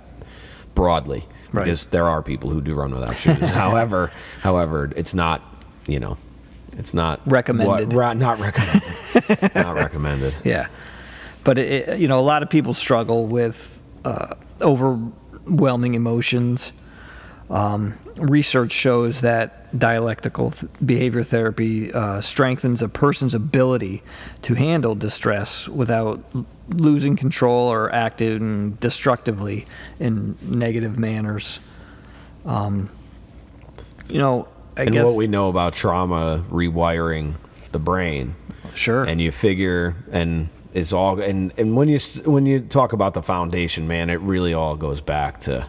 broadly 0.75 1.25
Right. 1.53 1.65
because 1.65 1.87
there 1.87 2.07
are 2.07 2.23
people 2.23 2.50
who 2.50 2.61
do 2.61 2.75
run 2.75 2.93
without 2.95 3.17
shoes. 3.17 3.39
however, 3.65 4.11
however, 4.43 4.93
it's 4.95 5.15
not, 5.15 5.41
you 5.89 5.99
know, 5.99 6.17
it's 6.77 6.93
not 6.95 7.21
Recommended. 7.27 7.93
What, 7.93 8.17
not 8.17 8.39
recommended. 8.39 9.55
not 9.55 9.75
recommended. 9.75 10.35
Yeah, 10.45 10.67
but 11.45 11.57
it, 11.59 11.99
you 11.99 12.07
know, 12.09 12.21
a 12.21 12.27
lot 12.33 12.43
of 12.43 12.50
people 12.50 12.75
struggle 12.75 13.27
with 13.27 13.83
uh, 14.05 14.35
overwhelming 15.47 15.94
emotions. 15.94 16.73
Um, 17.49 17.99
research 18.16 18.73
shows 18.73 19.23
that 19.23 19.76
dialectical 19.76 20.50
th- 20.50 20.70
behavior 20.85 21.23
therapy 21.23 21.92
uh, 21.92 22.20
strengthens 22.20 22.82
a 22.82 22.88
person's 22.88 23.35
ability 23.35 24.02
to 24.42 24.54
handle 24.54 24.94
distress 24.94 25.68
without 25.68 26.23
l- 26.35 26.47
losing 26.68 27.16
control 27.16 27.68
or 27.68 27.92
acting 27.92 28.73
destructively 28.73 29.66
in 29.99 30.37
negative 30.42 30.99
manners. 30.99 31.61
Um, 32.44 32.88
you 34.09 34.18
know, 34.18 34.49
I 34.76 34.82
and 34.82 34.92
guess 34.92 35.04
what 35.04 35.16
we 35.16 35.26
know 35.26 35.49
about 35.49 35.75
trauma 35.75 36.44
rewiring 36.50 37.35
the 37.73 37.78
brain 37.78 38.35
sure. 38.75 39.04
and 39.04 39.20
you 39.20 39.32
figure 39.32 39.94
and 40.11 40.49
it's 40.75 40.93
all 40.93 41.21
and 41.21 41.53
and 41.59 41.77
when 41.77 41.89
you 41.89 41.99
when 42.25 42.47
you 42.47 42.61
talk 42.61 42.93
about 42.93 43.15
the 43.15 43.23
foundation 43.23 43.89
man 43.89 44.09
it 44.11 44.21
really 44.21 44.55
all 44.55 44.77
goes 44.77 45.00
back 45.00 45.41
to 45.41 45.67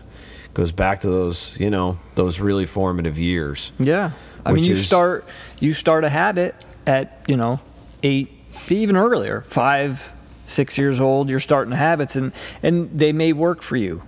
goes 0.53 0.71
back 0.71 0.99
to 1.01 1.09
those 1.09 1.57
you 1.59 1.69
know 1.69 1.97
those 2.15 2.39
really 2.39 2.65
formative 2.65 3.17
years 3.17 3.71
Yeah, 3.79 4.11
I 4.45 4.51
mean, 4.51 4.63
you 4.63 4.73
is- 4.73 4.85
start 4.85 5.25
you 5.59 5.73
start 5.73 6.03
a 6.03 6.09
habit 6.09 6.53
at 6.85 7.23
you 7.27 7.37
know 7.37 7.59
eight, 8.03 8.29
even 8.69 8.95
earlier, 8.97 9.41
five, 9.41 10.11
six 10.45 10.77
years 10.77 10.99
old. 10.99 11.29
You're 11.29 11.39
starting 11.39 11.71
habits, 11.73 12.15
and 12.15 12.31
and 12.63 12.89
they 12.97 13.13
may 13.13 13.31
work 13.33 13.61
for 13.61 13.77
you. 13.77 14.01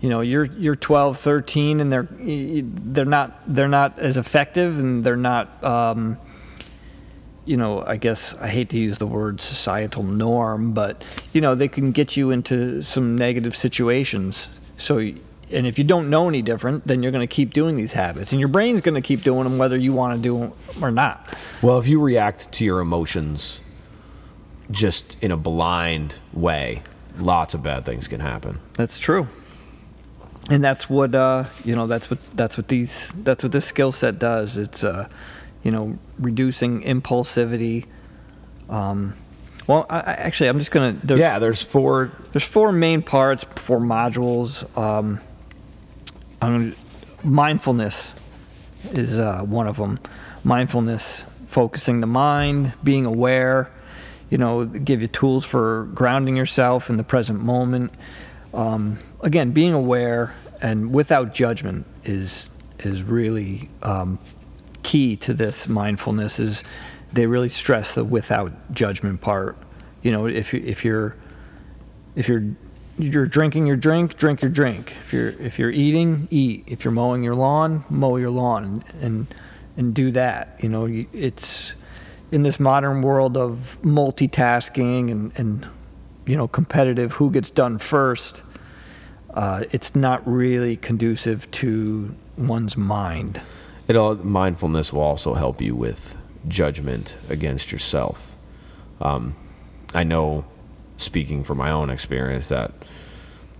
You 0.00 0.08
know, 0.10 0.20
you're 0.20 0.44
you're 0.46 0.74
12, 0.74 1.18
13, 1.18 1.80
and 1.80 1.92
they're 1.92 2.08
they're 2.10 3.04
not 3.04 3.40
they're 3.46 3.68
not 3.68 3.98
as 3.98 4.16
effective, 4.16 4.78
and 4.78 5.04
they're 5.04 5.16
not. 5.16 5.62
Um, 5.62 6.16
you 7.46 7.56
know, 7.56 7.84
I 7.86 7.96
guess 7.96 8.34
I 8.34 8.48
hate 8.48 8.70
to 8.70 8.78
use 8.78 8.98
the 8.98 9.06
word 9.06 9.40
societal 9.40 10.02
norm, 10.02 10.72
but 10.72 11.04
you 11.32 11.40
know, 11.40 11.54
they 11.54 11.68
can 11.68 11.92
get 11.92 12.16
you 12.16 12.30
into 12.30 12.82
some 12.82 13.16
negative 13.16 13.54
situations. 13.54 14.48
So, 14.76 14.98
and 14.98 15.66
if 15.66 15.78
you 15.78 15.84
don't 15.84 16.08
know 16.08 16.28
any 16.28 16.42
different, 16.42 16.86
then 16.86 17.02
you're 17.02 17.12
going 17.12 17.26
to 17.26 17.34
keep 17.34 17.52
doing 17.52 17.76
these 17.76 17.92
habits, 17.92 18.32
and 18.32 18.40
your 18.40 18.48
brain's 18.48 18.80
going 18.80 18.94
to 18.94 19.06
keep 19.06 19.22
doing 19.22 19.44
them 19.44 19.58
whether 19.58 19.76
you 19.76 19.92
want 19.92 20.16
to 20.16 20.22
do 20.22 20.38
them 20.38 20.52
or 20.82 20.90
not. 20.90 21.36
well 21.62 21.78
if 21.78 21.86
you 21.86 22.00
react 22.00 22.50
to 22.52 22.64
your 22.64 22.80
emotions 22.80 23.60
just 24.70 25.16
in 25.22 25.30
a 25.30 25.36
blind 25.36 26.18
way 26.32 26.82
lots 27.18 27.52
of 27.54 27.62
bad 27.62 27.84
things 27.84 28.08
can 28.08 28.20
happen 28.20 28.58
That's 28.74 28.98
true. 28.98 29.28
And 30.50 30.62
that's 30.62 30.90
what 30.90 31.14
uh, 31.14 31.44
you 31.64 31.74
know. 31.74 31.86
That's 31.86 32.10
what 32.10 32.18
that's 32.36 32.58
what 32.58 32.68
these 32.68 33.12
that's 33.24 33.42
what 33.42 33.52
this 33.52 33.64
skill 33.64 33.92
set 33.92 34.18
does. 34.18 34.58
It's 34.58 34.84
uh, 34.84 35.08
you 35.64 35.70
know 35.72 35.98
reducing 36.18 36.82
impulsivity. 36.82 37.86
Um, 38.68 39.14
well, 39.66 39.86
I, 39.90 40.00
I, 40.00 40.12
actually, 40.12 40.50
I'm 40.50 40.58
just 40.58 40.70
gonna. 40.70 40.96
There's, 41.02 41.20
yeah 41.20 41.38
there's 41.38 41.62
four 41.62 42.12
There's 42.32 42.44
four 42.44 42.70
main 42.70 43.02
parts, 43.02 43.44
four 43.56 43.80
modules. 43.80 44.64
Um, 44.78 45.20
I'm 46.40 46.52
gonna, 46.52 46.74
mindfulness 47.24 48.14
is 48.92 49.18
uh, 49.18 49.40
one 49.40 49.66
of 49.66 49.76
them. 49.78 49.98
Mindfulness, 50.44 51.24
focusing 51.46 52.00
the 52.00 52.06
mind, 52.06 52.74
being 52.84 53.06
aware. 53.06 53.72
You 54.30 54.38
know, 54.38 54.64
give 54.66 55.00
you 55.00 55.08
tools 55.08 55.44
for 55.44 55.84
grounding 55.94 56.36
yourself 56.36 56.90
in 56.90 56.96
the 56.96 57.04
present 57.04 57.40
moment. 57.40 57.92
Um, 58.52 58.98
again, 59.20 59.52
being 59.52 59.72
aware 59.72 60.34
and 60.60 60.94
without 60.94 61.34
judgment 61.34 61.86
is 62.04 62.50
is 62.80 63.02
really 63.02 63.70
um, 63.82 64.18
key 64.94 65.16
to 65.16 65.34
this 65.34 65.68
mindfulness. 65.68 66.38
Is 66.38 66.62
they 67.12 67.26
really 67.26 67.48
stress 67.48 67.96
the 67.96 68.04
without 68.04 68.52
judgment 68.72 69.20
part. 69.20 69.56
You 70.02 70.12
know, 70.12 70.26
if 70.26 70.54
you, 70.54 70.62
if 70.64 70.84
you're 70.84 71.16
if 72.14 72.28
you're 72.28 72.44
you're 72.96 73.26
drinking 73.26 73.66
your 73.66 73.74
drink, 73.76 74.16
drink 74.16 74.40
your 74.40 74.52
drink. 74.52 74.92
If 75.04 75.12
you're 75.12 75.30
if 75.30 75.58
you're 75.58 75.72
eating, 75.72 76.28
eat. 76.30 76.62
If 76.68 76.84
you're 76.84 76.92
mowing 76.92 77.24
your 77.24 77.34
lawn, 77.34 77.82
mow 77.90 78.18
your 78.18 78.30
lawn, 78.30 78.84
and 79.00 79.26
and, 79.76 79.92
do 79.92 80.12
that. 80.12 80.56
You 80.62 80.68
know, 80.68 80.86
it's 81.12 81.74
in 82.30 82.44
this 82.44 82.60
modern 82.60 83.02
world 83.02 83.36
of 83.36 83.76
multitasking 83.82 85.10
and 85.10 85.32
and 85.36 85.66
you 86.24 86.36
know 86.36 86.46
competitive 86.46 87.14
who 87.14 87.32
gets 87.32 87.50
done 87.50 87.78
first. 87.78 88.42
Uh, 89.32 89.64
it's 89.72 89.96
not 89.96 90.24
really 90.24 90.76
conducive 90.76 91.50
to 91.50 92.14
one's 92.38 92.76
mind. 92.76 93.40
It 93.88 93.96
all 93.96 94.14
mindfulness 94.16 94.92
will 94.92 95.02
also 95.02 95.34
help 95.34 95.60
you 95.60 95.74
with 95.74 96.16
judgment 96.48 97.16
against 97.28 97.72
yourself 97.72 98.36
um, 99.00 99.34
i 99.94 100.02
know 100.04 100.44
speaking 100.96 101.42
from 101.44 101.58
my 101.58 101.70
own 101.70 101.90
experience 101.90 102.48
that 102.48 102.72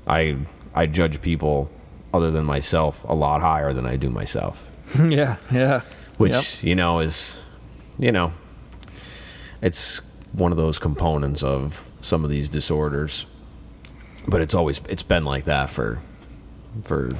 i 0.06 0.36
i 0.74 0.86
judge 0.86 1.20
people 1.22 1.70
other 2.12 2.30
than 2.30 2.44
myself 2.44 3.04
a 3.08 3.14
lot 3.14 3.40
higher 3.40 3.72
than 3.72 3.86
i 3.86 3.96
do 3.96 4.10
myself 4.10 4.68
yeah, 5.08 5.36
yeah. 5.50 5.80
which 6.18 6.32
Yep. 6.32 6.68
you 6.68 6.74
know 6.74 7.00
is 7.00 7.40
you 7.98 8.12
know 8.12 8.32
it's 9.62 10.00
one 10.32 10.52
of 10.52 10.58
those 10.58 10.78
components 10.78 11.42
of 11.42 11.84
some 12.00 12.22
of 12.24 12.30
these 12.30 12.48
disorders 12.48 13.24
but 14.28 14.40
it's 14.40 14.54
always 14.54 14.80
it's 14.88 15.02
been 15.02 15.24
like 15.24 15.44
that 15.46 15.70
for 15.70 16.00
for 16.82 17.10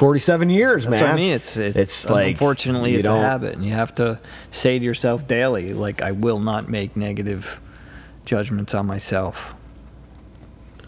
47 0.00 0.48
years 0.48 0.84
That's 0.84 0.92
man 0.92 1.02
what 1.02 1.10
I 1.10 1.14
mean. 1.16 1.32
It's 1.34 1.58
it's, 1.58 1.76
it's 1.76 2.08
like 2.08 2.28
unfortunately 2.28 2.94
it's 2.94 3.06
a 3.06 3.20
habit, 3.20 3.54
and 3.54 3.62
you 3.62 3.72
have 3.72 3.94
to 3.96 4.18
say 4.50 4.78
to 4.78 4.84
yourself 4.84 5.26
daily, 5.26 5.74
like 5.74 6.00
I 6.00 6.12
will 6.12 6.40
not 6.40 6.70
make 6.70 6.96
negative 6.96 7.60
judgments 8.24 8.74
on 8.74 8.86
myself. 8.86 9.54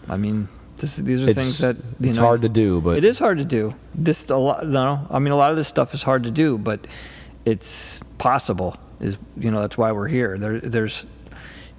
I 0.09 0.17
mean, 0.17 0.47
this, 0.77 0.95
these 0.95 1.21
are 1.23 1.29
it's, 1.29 1.39
things 1.39 1.59
that 1.59 1.75
you 1.99 2.09
it's 2.09 2.17
know, 2.17 2.23
hard 2.23 2.41
to 2.41 2.49
do 2.49 2.81
but 2.81 2.97
It 2.97 3.05
is 3.05 3.19
hard 3.19 3.37
to 3.37 3.45
do. 3.45 3.75
This 3.93 4.27
a 4.31 4.35
lot. 4.35 4.65
No, 4.65 5.05
I 5.11 5.19
mean 5.19 5.31
a 5.31 5.37
lot 5.37 5.51
of 5.51 5.57
this 5.57 5.67
stuff 5.67 5.93
is 5.93 6.01
hard 6.01 6.23
to 6.23 6.31
do, 6.31 6.57
but 6.57 6.87
it's 7.45 8.01
possible. 8.17 8.77
Is 8.99 9.19
you 9.37 9.51
know 9.51 9.61
that's 9.61 9.77
why 9.77 9.91
we're 9.91 10.07
here. 10.07 10.39
There, 10.39 10.59
there's, 10.59 11.05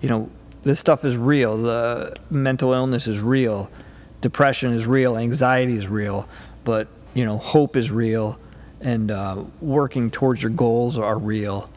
you 0.01 0.09
know, 0.09 0.31
this 0.63 0.79
stuff 0.79 1.05
is 1.05 1.17
real. 1.17 1.57
The 1.57 2.17
mental 2.31 2.73
illness 2.73 3.09
is 3.09 3.21
real, 3.21 3.73
depression 4.21 4.73
is 4.73 4.87
real, 4.87 5.17
anxiety 5.17 5.77
is 5.77 5.89
real, 5.89 6.29
but 6.63 6.87
you 7.15 7.25
know 7.25 7.39
hope 7.39 7.77
is 7.77 7.91
real, 7.91 8.39
and 8.81 9.11
uh, 9.11 9.45
working 9.61 10.11
towards 10.11 10.43
your 10.43 10.51
goals 10.51 10.99
are 10.99 11.19
real. 11.19 11.69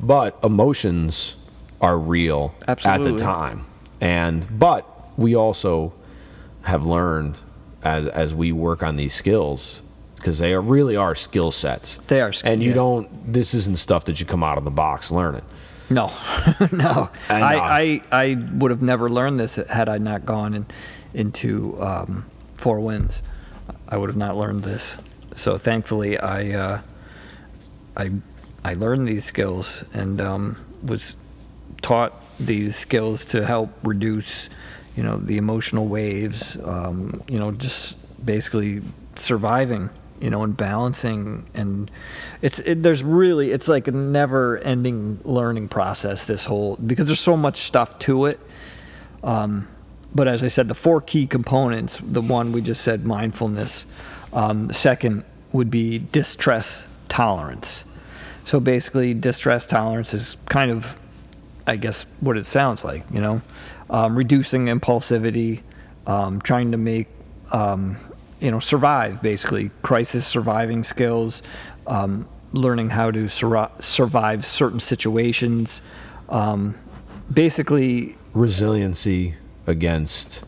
but 0.00 0.38
emotions 0.42 1.36
are 1.80 1.98
real 1.98 2.54
at 2.66 2.80
the 2.80 3.16
time 3.16 3.66
and 4.00 4.46
but 4.58 4.86
we 5.18 5.34
also 5.34 5.92
have 6.62 6.84
learned 6.84 7.40
as 7.82 8.06
as 8.08 8.34
we 8.34 8.52
work 8.52 8.82
on 8.82 8.96
these 8.96 9.14
skills 9.14 9.82
because 10.16 10.38
they 10.38 10.54
are, 10.54 10.60
really 10.60 10.96
are 10.96 11.14
skill 11.14 11.50
sets. 11.50 11.98
They 12.06 12.22
are 12.22 12.32
and 12.44 12.62
you 12.62 12.70
yeah. 12.70 12.74
don't. 12.76 13.32
This 13.32 13.52
isn't 13.52 13.76
stuff 13.76 14.06
that 14.06 14.20
you 14.20 14.26
come 14.26 14.42
out 14.42 14.56
of 14.56 14.64
the 14.64 14.70
box 14.70 15.10
learning. 15.10 15.42
No, 15.90 16.06
no. 16.72 17.10
I. 17.28 17.42
I, 17.42 17.80
I, 17.82 18.02
I 18.10 18.34
would 18.54 18.70
have 18.70 18.80
never 18.80 19.10
learned 19.10 19.38
this 19.38 19.56
had 19.56 19.90
I 19.90 19.98
not 19.98 20.24
gone 20.24 20.54
in, 20.54 20.66
into 21.12 21.80
um, 21.82 22.24
Four 22.54 22.80
Winds. 22.80 23.22
I 23.88 23.96
would 23.96 24.10
have 24.10 24.16
not 24.16 24.36
learned 24.36 24.64
this. 24.64 24.98
So 25.36 25.58
thankfully, 25.58 26.18
I, 26.18 26.50
uh, 26.52 26.80
I, 27.96 28.10
I 28.64 28.74
learned 28.74 29.06
these 29.08 29.24
skills 29.24 29.84
and 29.92 30.20
um, 30.20 30.56
was 30.82 31.16
taught 31.82 32.12
these 32.38 32.76
skills 32.76 33.24
to 33.26 33.44
help 33.44 33.70
reduce, 33.82 34.48
you 34.96 35.02
know, 35.02 35.16
the 35.16 35.36
emotional 35.36 35.86
waves. 35.86 36.56
Um, 36.64 37.22
you 37.28 37.38
know, 37.38 37.52
just 37.52 37.98
basically 38.24 38.82
surviving. 39.16 39.90
You 40.20 40.30
know, 40.30 40.44
and 40.44 40.56
balancing, 40.56 41.44
and 41.54 41.90
it's 42.40 42.60
it, 42.60 42.82
there's 42.82 43.02
really 43.02 43.50
it's 43.50 43.68
like 43.68 43.88
a 43.88 43.90
never-ending 43.90 45.20
learning 45.24 45.68
process. 45.68 46.24
This 46.24 46.46
whole 46.46 46.76
because 46.76 47.06
there's 47.06 47.20
so 47.20 47.36
much 47.36 47.58
stuff 47.58 47.98
to 47.98 48.26
it. 48.26 48.40
Um, 49.22 49.68
but 50.14 50.28
as 50.28 50.44
I 50.44 50.48
said, 50.48 50.68
the 50.68 50.74
four 50.74 51.00
key 51.00 51.26
components. 51.26 52.00
The 52.02 52.20
one 52.20 52.52
we 52.52 52.60
just 52.60 52.82
said, 52.82 53.04
mindfulness. 53.04 53.84
Um, 54.32 54.68
the 54.68 54.74
second 54.74 55.24
would 55.52 55.70
be 55.70 55.98
distress 55.98 56.86
tolerance. 57.08 57.84
So 58.44 58.60
basically, 58.60 59.14
distress 59.14 59.66
tolerance 59.66 60.14
is 60.14 60.36
kind 60.46 60.70
of, 60.70 60.98
I 61.66 61.76
guess, 61.76 62.06
what 62.20 62.36
it 62.36 62.46
sounds 62.46 62.84
like. 62.84 63.04
You 63.10 63.20
know, 63.20 63.42
um, 63.90 64.16
reducing 64.16 64.66
impulsivity, 64.66 65.62
um, 66.06 66.40
trying 66.40 66.70
to 66.72 66.76
make, 66.76 67.08
um, 67.50 67.96
you 68.40 68.50
know, 68.50 68.60
survive. 68.60 69.20
Basically, 69.22 69.70
crisis 69.82 70.26
surviving 70.26 70.84
skills, 70.84 71.42
um, 71.86 72.28
learning 72.52 72.90
how 72.90 73.10
to 73.10 73.28
sur- 73.28 73.70
survive 73.80 74.44
certain 74.44 74.80
situations. 74.80 75.80
Um, 76.28 76.76
basically, 77.32 78.16
Resiliency 78.32 79.36
against 79.66 80.44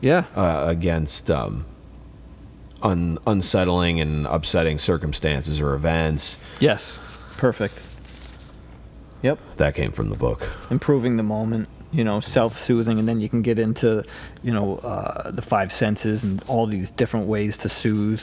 yeah, 0.00 0.24
uh, 0.36 0.64
against 0.68 1.30
um, 1.30 1.64
un- 2.82 3.18
unsettling 3.26 4.00
and 4.00 4.26
upsetting 4.26 4.78
circumstances 4.78 5.60
or 5.60 5.74
events. 5.74 6.38
yes, 6.60 6.98
perfect. 7.36 7.80
Yep. 9.22 9.40
That 9.56 9.74
came 9.74 9.90
from 9.90 10.10
the 10.10 10.14
book. 10.16 10.48
improving 10.70 11.16
the 11.16 11.24
moment 11.24 11.68
you 11.90 12.04
know 12.04 12.20
self-soothing 12.20 12.98
and 12.98 13.08
then 13.08 13.18
you 13.20 13.28
can 13.28 13.40
get 13.42 13.58
into 13.58 14.04
you 14.42 14.52
know 14.52 14.76
uh, 14.78 15.30
the 15.30 15.42
five 15.42 15.72
senses 15.72 16.22
and 16.22 16.42
all 16.46 16.66
these 16.66 16.90
different 16.90 17.26
ways 17.26 17.56
to 17.56 17.68
soothe 17.68 18.20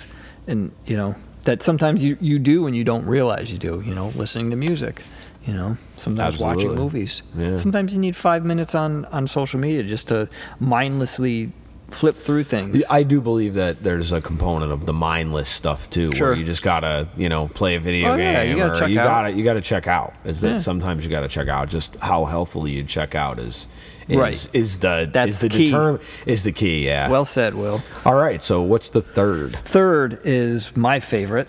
and 0.48 0.72
you 0.86 0.96
know 0.96 1.16
that 1.44 1.64
sometimes 1.64 2.04
you, 2.04 2.16
you 2.22 2.38
do 2.40 2.68
and 2.68 2.76
you 2.76 2.84
don't 2.84 3.06
realize 3.06 3.52
you 3.52 3.58
do 3.58 3.82
you 3.86 3.94
know 3.96 4.10
listening 4.10 4.52
to 4.52 4.56
music 4.56 5.02
you 5.46 5.54
know 5.54 5.78
sometimes 5.98 6.38
watching 6.38 6.74
movies 6.75 7.22
Yeah. 7.38 7.58
sometimes 7.58 7.94
you 7.94 8.00
need 8.00 8.16
five 8.16 8.44
minutes 8.46 8.74
on 8.75 9.06
on 9.06 9.28
social 9.28 9.60
media 9.60 9.84
just 9.84 10.08
to 10.10 10.28
mindlessly 10.60 11.52
flip 11.92 12.16
through 12.16 12.44
things 12.44 12.84
I 12.90 13.04
do 13.04 13.22
believe 13.22 13.54
that 13.54 13.84
there's 13.84 14.12
a 14.12 14.20
component 14.20 14.72
of 14.72 14.88
the 14.88 14.92
mindless 14.92 15.48
stuff 15.48 15.88
too, 15.90 16.14
Sure. 16.16 16.30
where 16.30 16.36
you 16.38 16.44
just 16.44 16.64
gotta, 16.64 17.08
you 17.16 17.30
know, 17.30 17.48
play 17.48 17.75
a 17.75 17.80
video 17.80 18.14
Oh, 18.14 18.18
game. 18.18 18.34
yeah, 18.34 18.42
you 18.42 18.56
gotta 18.58 18.72
or 18.74 18.75
check 18.75 18.90
you 18.90 19.00
out. 19.00 19.06
gotta 19.06 19.32
you 19.34 19.44
gotta 19.44 19.62
check 19.62 19.88
out. 19.88 20.14
Is 20.25 20.42
that 20.42 20.50
Yeah. 20.54 20.58
sometimes 20.58 21.04
you 21.06 21.12
gotta 21.12 21.28
check 21.28 21.48
out 21.48 21.70
just 21.70 21.96
how 22.02 22.25
healthily 22.25 22.72
you 22.72 22.84
check 22.84 23.14
out 23.14 23.38
is 23.38 23.68
is 24.10 24.18
Right. 24.18 24.48
is 24.54 24.80
the 24.80 25.08
That's 25.14 25.30
is 25.34 25.40
the 25.40 25.50
key. 25.50 25.70
determ 25.72 26.02
is 26.25 26.42
the 26.44 26.52
key. 26.52 26.86
Yeah. 26.86 27.08
well 27.08 27.24
said 27.24 27.54
will 27.54 27.84
all 28.04 28.16
right. 28.16 28.42
So 28.42 28.64
what's 28.64 28.90
the 28.90 29.02
third? 29.04 29.56
third 29.64 30.20
is 30.24 30.75
my 30.75 31.00
favorite 31.00 31.48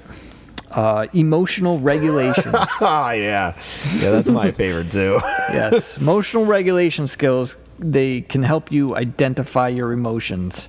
uh, 0.73 1.07
emotional 1.13 1.79
regulation 1.79 2.53
Ah, 2.81 3.13
yeah, 3.13 3.55
yeah. 3.99 4.11
That's 4.11 4.29
my 4.29 4.51
favorite 4.51 4.91
too. 4.91 5.21
yes 5.53 5.97
emotional 5.99 6.45
regulation 6.45 7.07
skills 7.07 7.57
they 7.79 8.23
can 8.23 8.43
help 8.43 8.73
you 8.73 8.97
identify 8.97 9.69
your 9.69 9.93
emotions 9.93 10.69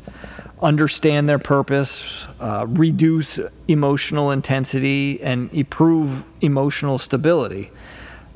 understand 0.62 1.28
their 1.30 1.40
purpose 1.40 2.28
uh, 2.40 2.66
reduce 2.70 3.40
emotional 3.68 4.32
intensity 4.32 5.22
and 5.22 5.52
improve 5.54 6.26
emotional 6.42 6.98
stability 6.98 7.72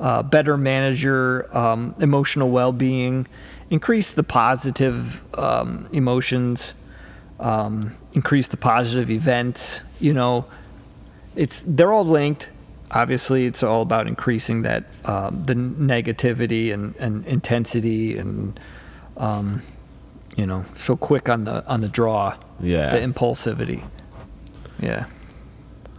uh, 0.00 0.22
better 0.22 0.56
manage 0.56 1.02
your 1.04 1.56
um, 1.56 1.94
emotional 2.00 2.50
well-being 2.50 3.26
increase 3.70 4.12
the 4.12 4.22
positive 4.22 5.22
um, 5.38 5.88
emotions 5.92 6.74
um, 7.40 7.92
increase 8.14 8.46
the 8.48 8.56
positive 8.56 9.10
events 9.10 9.80
you 10.00 10.12
know 10.12 10.44
it's 11.36 11.62
they're 11.66 11.92
all 11.92 12.04
linked. 12.04 12.50
Obviously, 12.90 13.46
it's 13.46 13.62
all 13.62 13.82
about 13.82 14.06
increasing 14.06 14.62
that 14.62 14.84
um, 15.06 15.44
the 15.44 15.54
negativity 15.54 16.72
and, 16.72 16.94
and 16.96 17.24
intensity 17.26 18.18
and 18.18 18.60
um, 19.16 19.62
you 20.36 20.46
know 20.46 20.64
so 20.74 20.96
quick 20.96 21.28
on 21.28 21.44
the 21.44 21.66
on 21.66 21.80
the 21.80 21.88
draw. 21.88 22.36
Yeah. 22.60 22.90
The 22.90 22.98
impulsivity. 22.98 23.86
Yeah. 24.78 25.06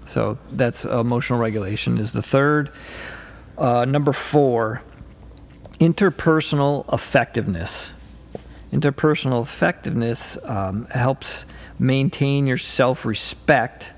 So 0.05 0.37
that's 0.51 0.85
emotional 0.85 1.39
regulation 1.39 1.97
is 1.97 2.11
the 2.11 2.21
third. 2.21 2.71
Uh, 3.57 3.85
number 3.85 4.13
four, 4.13 4.81
interpersonal 5.79 6.91
effectiveness. 6.93 7.93
Interpersonal 8.71 9.41
effectiveness 9.43 10.37
um, 10.43 10.85
helps 10.87 11.45
maintain 11.79 12.47
your 12.47 12.57
self-respect 12.57 13.92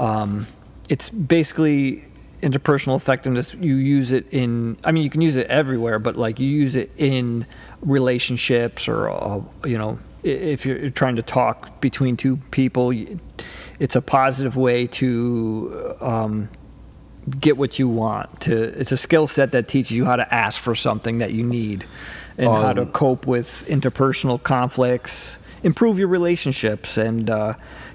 um, 0.00 0.46
it's 0.88 1.08
basically 1.10 2.06
interpersonal 2.42 2.96
effectiveness. 2.96 3.54
You 3.54 3.74
use 3.76 4.12
it 4.12 4.26
in 4.30 4.78
i 4.84 4.92
mean 4.92 5.04
you 5.04 5.10
can 5.10 5.20
use 5.20 5.36
it 5.36 5.46
everywhere 5.48 5.98
but 5.98 6.16
like 6.16 6.40
you 6.40 6.46
use 6.48 6.74
it 6.74 6.90
in 6.96 7.46
relationships 7.82 8.88
or 8.88 9.10
uh, 9.10 9.42
you 9.64 9.76
know 9.76 9.98
if 10.22 10.66
you're 10.66 10.90
trying 10.90 11.16
to 11.16 11.22
talk 11.22 11.80
between 11.80 12.16
two 12.16 12.36
people 12.50 12.92
it's 13.78 13.96
a 13.96 14.02
positive 14.02 14.56
way 14.56 14.86
to 14.86 15.94
um, 16.00 16.48
get 17.38 17.56
what 17.56 17.78
you 17.78 17.88
want 17.88 18.40
to 18.40 18.54
it's 18.80 18.92
a 18.92 18.96
skill 18.96 19.26
set 19.26 19.52
that 19.52 19.68
teaches 19.68 19.92
you 19.92 20.04
how 20.06 20.16
to 20.16 20.34
ask 20.34 20.60
for 20.60 20.74
something 20.74 21.18
that 21.18 21.32
you 21.32 21.44
need 21.44 21.84
and 22.38 22.50
how 22.50 22.72
to 22.72 22.82
Um, 22.82 22.92
cope 22.92 23.26
with 23.26 23.66
interpersonal 23.68 24.42
conflicts 24.42 25.38
improve 25.62 25.98
your 25.98 26.08
relationships 26.08 26.96
and 26.96 27.28
uh, 27.28 27.52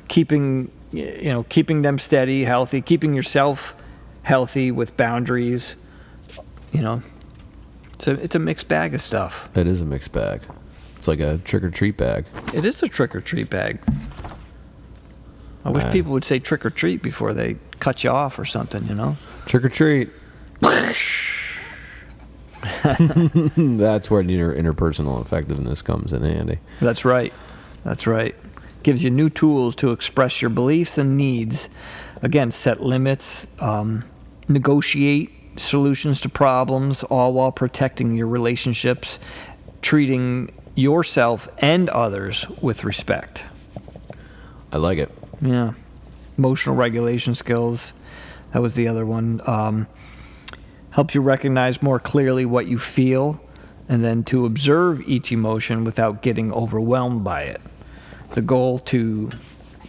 keeping 0.07 0.69
you 0.95 1.29
know 1.29 1.43
keeping 1.43 1.81
them 1.81 1.97
steady 1.99 2.43
healthy 2.43 2.81
keeping 2.81 3.13
yourself 3.13 3.75
healthy 4.23 4.71
with 4.71 4.95
boundaries 4.97 5.75
you 6.71 6.81
know 6.81 7.01
it's 7.93 8.07
a, 8.07 8.11
it's 8.21 8.35
a 8.35 8.39
mixed 8.39 8.67
bag 8.67 8.93
of 8.93 9.01
stuff 9.01 9.49
It 9.55 9.67
is 9.67 9.79
a 9.81 9.85
mixed 9.85 10.11
bag. 10.11 10.41
It's 10.97 11.07
like 11.07 11.19
a 11.19 11.37
trick 11.39 11.63
or 11.63 11.69
treat 11.69 11.97
bag. 11.97 12.25
it 12.53 12.65
is 12.65 12.81
a 12.83 12.87
trick 12.87 13.15
or 13.15 13.21
treat 13.21 13.49
bag 13.49 13.79
i 15.63 15.69
wish 15.69 15.83
people 15.91 16.11
would 16.11 16.25
say 16.25 16.39
trick 16.39 16.65
or 16.65 16.69
treat 16.69 17.01
before 17.01 17.33
they 17.33 17.57
cut 17.79 18.03
you 18.03 18.09
off 18.09 18.37
or 18.39 18.45
something 18.45 18.85
you 18.87 18.95
know 18.95 19.15
Trick 19.45 19.63
or 19.65 19.69
treat. 19.69 20.09
That's 22.83 24.09
where 24.09 24.21
your 24.21 24.53
interpersonal 24.55 25.21
effectiveness 25.21 25.83
comes 25.83 26.13
in 26.13 26.23
handy. 26.23 26.57
That's 26.79 27.05
right. 27.05 27.31
That's 27.83 28.07
right. 28.07 28.35
Gives 28.85 29.03
you 29.03 29.09
new 29.09 29.31
tools 29.31 29.75
to 29.77 29.91
express 29.91 30.43
your 30.43 30.49
beliefs 30.49 30.99
and 30.99 31.17
needs. 31.17 31.71
Again, 32.21 32.51
set 32.51 32.83
limits, 32.83 33.47
um, 33.59 34.03
negotiate 34.47 35.31
solutions 35.57 36.21
to 36.21 36.29
problems, 36.29 37.03
all 37.03 37.33
while 37.33 37.51
protecting 37.51 38.13
your 38.13 38.27
relationships, 38.27 39.17
treating 39.81 40.51
yourself 40.75 41.49
and 41.57 41.89
others 41.89 42.47
with 42.61 42.83
respect. 42.83 43.43
I 44.71 44.77
like 44.77 44.99
it. 44.99 45.09
Yeah. 45.41 45.73
Emotional 46.37 46.75
regulation 46.75 47.33
skills. 47.33 47.91
That 48.53 48.61
was 48.61 48.75
the 48.75 48.87
other 48.87 49.03
one. 49.03 49.41
Um, 49.47 49.87
helps 50.91 51.15
you 51.15 51.21
recognize 51.21 51.81
more 51.81 51.99
clearly 51.99 52.45
what 52.45 52.67
you 52.67 52.77
feel 52.77 53.41
and 53.89 54.03
then 54.03 54.23
to 54.25 54.45
observe 54.45 55.01
each 55.07 55.31
emotion 55.31 55.85
without 55.85 56.21
getting 56.21 56.53
overwhelmed 56.53 57.23
by 57.23 57.41
it. 57.41 57.61
The 58.35 58.41
goal 58.41 58.79
to 58.79 59.29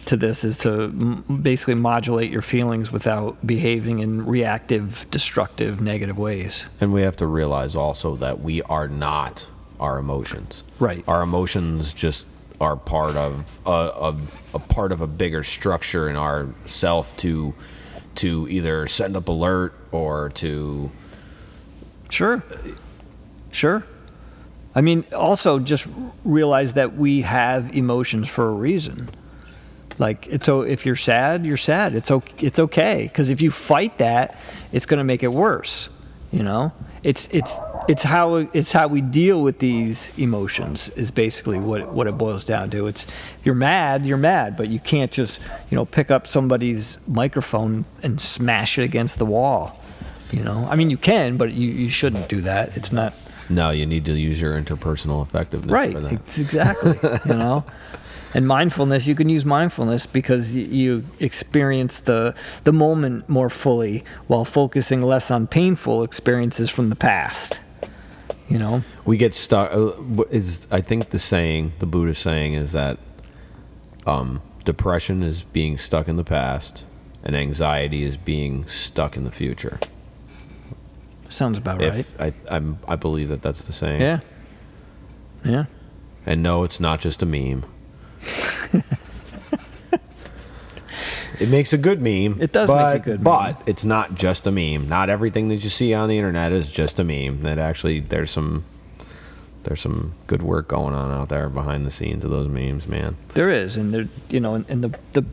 to 0.05 0.15
this 0.15 0.43
is 0.45 0.57
to 0.59 0.83
m- 0.83 1.23
basically 1.41 1.75
modulate 1.75 2.31
your 2.31 2.41
feelings 2.41 2.91
without 2.93 3.45
behaving 3.45 3.99
in 3.99 4.25
reactive, 4.25 5.05
destructive, 5.11 5.81
negative 5.81 6.17
ways. 6.17 6.63
And 6.79 6.93
we 6.93 7.01
have 7.01 7.17
to 7.17 7.27
realize 7.27 7.75
also 7.75 8.15
that 8.15 8.39
we 8.39 8.61
are 8.63 8.87
not 8.87 9.47
our 9.81 9.99
emotions. 9.99 10.63
Right. 10.79 11.03
Our 11.09 11.21
emotions 11.23 11.93
just 11.93 12.25
are 12.61 12.77
part 12.77 13.15
of 13.17 13.59
a, 13.65 13.69
a, 13.69 14.17
a 14.53 14.59
part 14.59 14.91
of 14.93 15.01
a 15.01 15.07
bigger 15.07 15.43
structure 15.43 16.09
in 16.09 16.15
our 16.15 16.47
self 16.65 17.15
to 17.17 17.53
to 18.15 18.47
either 18.49 18.87
send 18.87 19.15
up 19.17 19.27
alert 19.27 19.73
or 19.91 20.29
to 20.29 20.89
Sure. 22.09 22.41
Sure. 23.51 23.83
I 24.77 24.81
mean, 24.81 25.05
also 25.11 25.57
just 25.57 25.87
realize 26.23 26.73
that 26.73 26.95
we 26.95 27.21
have 27.21 27.75
emotions 27.75 28.29
for 28.29 28.47
a 28.47 28.53
reason. 28.53 29.09
Like 29.97 30.27
it's 30.27 30.45
so 30.45 30.61
if 30.61 30.85
you're 30.85 30.95
sad, 30.95 31.47
you're 31.47 31.57
sad. 31.57 31.95
It's 31.95 32.11
okay. 32.11 32.45
It's 32.45 32.59
okay 32.59 33.09
because 33.11 33.31
if 33.31 33.41
you 33.41 33.49
fight 33.49 33.97
that, 33.97 34.37
it's 34.71 34.85
going 34.85 34.99
to 34.99 35.03
make 35.03 35.23
it 35.23 35.33
worse. 35.33 35.89
You 36.31 36.43
know, 36.43 36.73
it's 37.01 37.27
it's 37.31 37.57
it's 37.89 38.03
how 38.03 38.35
it's 38.35 38.71
how 38.71 38.87
we 38.87 39.01
deal 39.01 39.41
with 39.41 39.57
these 39.57 40.11
emotions 40.15 40.89
is 40.89 41.09
basically 41.09 41.57
what 41.57 41.91
what 41.91 42.05
it 42.05 42.15
boils 42.15 42.45
down 42.45 42.69
to. 42.69 42.85
It's 42.85 43.05
if 43.05 43.45
you're 43.45 43.55
mad, 43.55 44.05
you're 44.05 44.15
mad, 44.15 44.55
but 44.55 44.67
you 44.67 44.79
can't 44.79 45.09
just 45.09 45.41
you 45.71 45.75
know 45.75 45.85
pick 45.85 46.11
up 46.11 46.27
somebody's 46.27 46.99
microphone 47.07 47.85
and 48.03 48.21
smash 48.21 48.77
it 48.77 48.83
against 48.83 49.17
the 49.17 49.25
wall. 49.25 49.81
You 50.31 50.43
know, 50.43 50.67
I 50.69 50.75
mean 50.75 50.91
you 50.91 50.97
can, 50.97 51.35
but 51.35 51.51
you, 51.51 51.67
you 51.67 51.89
shouldn't 51.89 52.29
do 52.29 52.41
that. 52.41 52.77
It's 52.77 52.91
not 52.91 53.15
No, 53.49 53.69
you 53.69 53.85
need 53.85 54.05
to 54.05 54.13
use 54.13 54.41
your 54.41 54.59
interpersonal 54.59 55.23
effectiveness 55.23 55.71
right. 55.71 55.93
for 55.93 55.99
that. 56.01 56.13
It's 56.13 56.37
exactly. 56.37 56.97
you 57.25 57.37
know, 57.37 57.63
and 58.33 58.47
mindfulness. 58.47 59.07
You 59.07 59.15
can 59.15 59.29
use 59.29 59.45
mindfulness 59.45 60.05
because 60.05 60.53
y- 60.53 60.61
you 60.61 61.05
experience 61.19 61.99
the 61.99 62.35
the 62.65 62.73
moment 62.73 63.29
more 63.29 63.49
fully 63.49 64.03
while 64.27 64.45
focusing 64.45 65.01
less 65.01 65.31
on 65.31 65.47
painful 65.47 66.03
experiences 66.03 66.69
from 66.69 66.89
the 66.89 66.95
past. 66.95 67.59
You 68.49 68.59
know. 68.59 68.83
We 69.05 69.17
get 69.17 69.33
stuck. 69.33 69.71
Uh, 69.73 70.23
is 70.29 70.67
I 70.71 70.81
think 70.81 71.09
the 71.09 71.19
saying, 71.19 71.73
the 71.79 71.85
Buddhist 71.85 72.21
saying, 72.21 72.53
is 72.53 72.73
that 72.73 72.97
um, 74.05 74.41
depression 74.63 75.23
is 75.23 75.43
being 75.43 75.77
stuck 75.77 76.07
in 76.07 76.15
the 76.17 76.23
past, 76.23 76.85
and 77.23 77.35
anxiety 77.35 78.03
is 78.03 78.17
being 78.17 78.67
stuck 78.67 79.15
in 79.15 79.23
the 79.23 79.31
future. 79.31 79.79
Sounds 81.29 81.57
about 81.57 81.81
right. 81.81 82.05
I, 82.19 82.33
I'm, 82.49 82.79
I 82.87 82.95
believe 82.95 83.29
that 83.29 83.41
that's 83.41 83.65
the 83.65 83.73
saying. 83.73 84.01
Yeah. 84.01 84.19
Yeah. 85.43 85.65
And 86.25 86.43
no, 86.43 86.63
it's 86.63 86.79
not 86.79 86.99
just 87.01 87.21
a 87.21 87.25
meme. 87.25 87.65
it 91.39 91.49
makes 91.49 91.73
a 91.73 91.77
good 91.77 92.01
meme. 92.01 92.41
It 92.41 92.51
does 92.51 92.69
make 92.69 92.79
a 92.79 92.83
but, 92.83 93.03
good 93.03 93.23
but 93.23 93.53
meme. 93.53 93.63
it's 93.65 93.85
not 93.85 94.15
just 94.15 94.47
a 94.47 94.51
meme. 94.51 94.89
Not 94.89 95.09
everything 95.09 95.49
that 95.49 95.63
you 95.63 95.69
see 95.69 95.93
on 95.93 96.09
the 96.09 96.17
internet 96.17 96.51
is 96.51 96.71
just 96.71 96.99
a 96.99 97.03
meme. 97.03 97.43
That 97.43 97.59
actually 97.59 98.01
there's 98.01 98.31
some 98.31 98.65
there's 99.63 99.81
some 99.81 100.13
good 100.27 100.41
work 100.41 100.69
going 100.69 100.93
on 100.93 101.11
out 101.11 101.29
there 101.29 101.49
behind 101.49 101.85
the 101.85 101.91
scenes 101.91 102.23
of 102.23 102.31
those 102.31 102.47
memes, 102.47 102.87
man. 102.87 103.17
There 103.33 103.49
is, 103.49 103.75
and 103.75 103.93
there, 103.93 104.05
you 104.29 104.39
know, 104.39 104.55
and, 104.55 104.65
and 104.69 104.83
the 104.83 104.97
the 105.13 105.25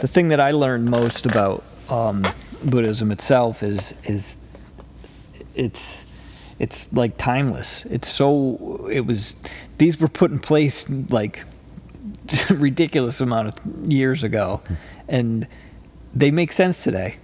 the 0.00 0.08
thing 0.08 0.28
that 0.28 0.40
I 0.40 0.50
learned 0.52 0.90
most 0.90 1.26
about 1.26 1.64
um, 1.88 2.24
Buddhism 2.64 3.10
itself 3.10 3.62
is 3.62 3.94
is 4.04 4.36
it's 5.54 6.06
it's 6.58 6.92
like 6.92 7.16
timeless. 7.16 7.86
It's 7.86 8.08
so 8.08 8.86
it 8.90 9.00
was 9.00 9.34
these 9.78 9.98
were 9.98 10.08
put 10.08 10.30
in 10.30 10.38
place 10.38 10.88
like 11.10 11.44
ridiculous 12.50 13.20
amount 13.20 13.48
of 13.48 13.92
years 13.92 14.22
ago, 14.22 14.60
hmm. 14.66 14.74
and 15.08 15.48
they 16.14 16.30
make 16.30 16.52
sense 16.52 16.84
today. 16.84 17.16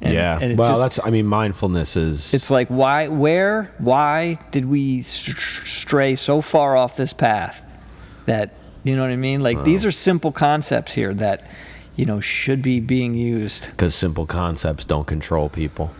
And- 0.00 0.14
yeah. 0.14 0.38
and 0.40 0.56
well, 0.56 0.68
just- 0.68 0.80
that's 0.80 1.06
I 1.06 1.10
mean 1.10 1.26
mindfulness 1.26 1.96
is 1.96 2.32
it's 2.34 2.50
like 2.50 2.68
why, 2.68 3.08
where, 3.08 3.72
why 3.78 4.38
did 4.52 4.66
we 4.66 5.02
stray 5.02 6.14
so 6.14 6.40
far 6.40 6.76
off 6.76 6.96
this 6.96 7.12
path? 7.12 7.64
That 8.26 8.54
you 8.84 8.94
know 8.94 9.02
what 9.02 9.10
I 9.10 9.16
mean? 9.16 9.40
Like 9.40 9.64
these 9.64 9.84
are 9.84 9.90
simple 9.90 10.30
concepts 10.30 10.94
here 10.94 11.14
that 11.14 11.48
you 11.96 12.04
know 12.04 12.20
should 12.20 12.62
be 12.62 12.80
being 12.80 13.14
used. 13.14 13.70
because 13.70 13.94
simple 13.94 14.26
concepts 14.26 14.84
don't 14.84 15.06
control 15.06 15.48
people. 15.48 15.90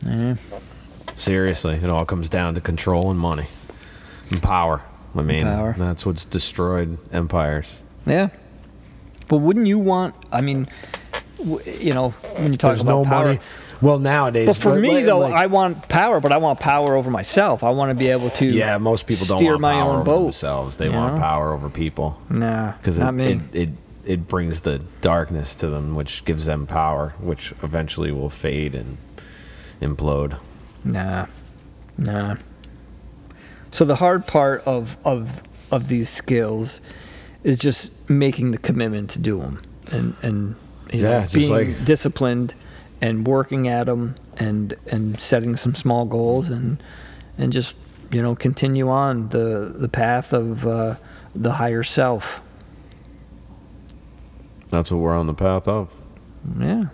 Mm-hmm. 0.00 0.56
Seriously, 1.16 1.74
it 1.76 1.88
all 1.90 2.04
comes 2.04 2.28
down 2.28 2.54
to 2.54 2.60
control 2.60 3.10
and 3.10 3.18
money 3.18 3.46
and 4.30 4.42
power. 4.42 4.82
I 5.16 5.22
mean, 5.22 5.44
Power. 5.44 5.74
that's 5.78 6.04
what's 6.04 6.24
destroyed 6.26 6.98
empires. 7.10 7.76
Yeah. 8.04 8.28
But 9.28 9.38
wouldn't 9.38 9.66
you 9.66 9.78
want? 9.78 10.14
I 10.30 10.42
mean, 10.42 10.68
w- 11.38 11.60
you 11.80 11.94
know, 11.94 12.10
when 12.10 12.52
you 12.52 12.58
talk 12.58 12.70
There's 12.70 12.82
about 12.82 13.02
no 13.02 13.04
power. 13.04 13.24
money. 13.24 13.40
Well, 13.80 13.98
nowadays, 13.98 14.46
But 14.46 14.56
for 14.56 14.72
but 14.72 14.80
me 14.80 14.90
like- 14.96 15.06
though, 15.06 15.20
like- 15.20 15.32
I 15.34 15.46
want 15.46 15.88
power, 15.88 16.20
but 16.20 16.32
I 16.32 16.36
want 16.36 16.60
power 16.60 16.94
over 16.96 17.10
myself. 17.10 17.64
I 17.64 17.70
want 17.70 17.90
to 17.90 17.94
be 17.94 18.08
able 18.08 18.28
to. 18.30 18.46
yeah, 18.46 18.76
most 18.78 19.06
people 19.06 19.24
don't 19.26 19.38
steer 19.38 19.52
want 19.52 19.60
my 19.62 19.72
power 19.72 19.90
own 19.90 19.96
over 19.96 20.04
boat. 20.04 20.22
themselves. 20.24 20.76
They 20.76 20.86
you 20.86 20.92
want 20.92 21.14
know? 21.14 21.20
power 21.20 21.52
over 21.54 21.68
people 21.70 22.18
Nah, 22.30 22.72
because 22.72 22.98
not 22.98 23.14
it, 23.18 23.40
it 23.52 23.54
it 23.54 23.68
it 24.04 24.28
brings 24.28 24.60
the 24.62 24.80
darkness 25.00 25.54
to 25.56 25.68
them, 25.68 25.94
which 25.94 26.24
gives 26.26 26.44
them 26.44 26.66
power, 26.66 27.14
which 27.20 27.52
eventually 27.62 28.12
will 28.12 28.30
fade 28.30 28.74
and 28.74 28.98
implode. 29.82 30.36
Nah, 30.86 31.26
nah. 31.98 32.36
So 33.72 33.84
the 33.84 33.96
hard 33.96 34.26
part 34.26 34.62
of 34.66 34.96
of 35.04 35.42
of 35.72 35.88
these 35.88 36.08
skills 36.08 36.80
is 37.44 37.58
just 37.58 37.90
making 38.08 38.52
the 38.52 38.58
commitment 38.58 39.10
to 39.10 39.18
do 39.18 39.38
them 39.40 39.60
and 39.92 40.14
and 40.22 40.54
you 40.92 41.02
Yeah, 41.02 41.08
know, 41.10 41.20
just 41.22 41.34
being 41.34 41.50
like- 41.50 41.84
disciplined 41.84 42.54
and 43.02 43.26
working 43.26 43.68
at 43.68 43.86
them 43.86 44.14
and 44.38 44.74
and 44.90 45.20
setting 45.20 45.56
some 45.56 45.74
small 45.74 46.04
goals 46.06 46.48
and 46.50 46.80
and 47.36 47.52
just 47.52 47.74
you 48.12 48.22
know 48.22 48.34
continue 48.36 48.88
on 48.88 49.28
the 49.30 49.74
the 49.76 49.88
path 49.88 50.32
of 50.32 50.66
uh, 50.66 50.94
the 51.34 51.52
higher 51.54 51.82
self. 51.82 52.40
That's 54.68 54.90
what 54.90 54.98
we're 54.98 55.16
on 55.16 55.26
the 55.26 55.34
path 55.34 55.68
of. 55.68 55.90
Yeah. 56.58 56.84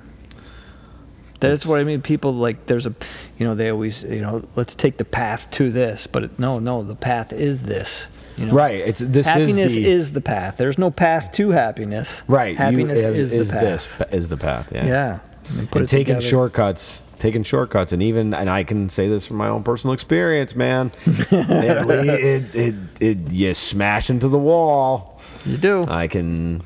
That's 1.51 1.67
what 1.67 1.81
I 1.81 1.85
mean. 1.85 2.03
People 2.03 2.35
like 2.35 2.67
there's 2.67 2.87
a, 2.87 2.95
you 3.39 3.47
know, 3.47 3.55
they 3.55 3.71
always, 3.71 4.03
you 4.05 4.21
know, 4.21 4.47
let's 4.57 4.75
take 4.75 4.97
the 4.97 5.05
path 5.05 5.51
to 5.53 5.71
this, 5.71 6.07
but 6.07 6.25
it, 6.25 6.39
no, 6.39 6.59
no, 6.59 6.83
the 6.83 6.97
path 6.97 7.33
is 7.33 7.63
this. 7.65 8.09
You 8.39 8.47
know, 8.47 8.55
Right. 8.55 8.77
It's 8.77 9.01
this 9.01 9.27
happiness 9.27 9.59
is 9.59 9.75
the 9.75 9.85
is 9.87 10.13
the 10.13 10.21
path. 10.21 10.57
There's 10.57 10.79
no 10.79 10.91
path 10.91 11.33
to 11.33 11.51
happiness. 11.51 12.23
right. 12.29 12.51
you- 12.53 12.57
Happiness 12.57 13.05
is, 13.05 13.33
is, 13.33 13.49
the 13.51 13.55
path. 13.57 13.99
this 13.99 14.15
is 14.15 14.29
the 14.31 14.37
path. 14.39 14.73
Yeah. 14.73 14.87
Yeah. 14.87 15.19
And 15.59 15.71
taking 15.71 15.89
together. 15.89 16.21
shortcuts 16.21 17.03
taking 17.19 17.43
shortcuts 17.45 17.93
and 17.93 18.03
even 18.03 18.35
and 18.35 18.51
i 18.51 18.65
can 18.65 18.89
say 18.89 19.07
this 19.09 19.29
from 19.29 19.37
my 19.37 19.47
own 19.47 19.63
personal 19.63 19.95
experience 19.95 20.57
man 20.57 20.91
it, 21.07 21.89
it, 22.11 22.55
it, 22.55 22.75
it, 23.01 23.31
you 23.33 23.55
smash 23.55 24.11
into 24.11 24.27
the 24.29 24.39
wall 24.39 25.21
You 25.45 25.57
do. 25.57 25.85
i 25.89 26.09
can 26.09 26.63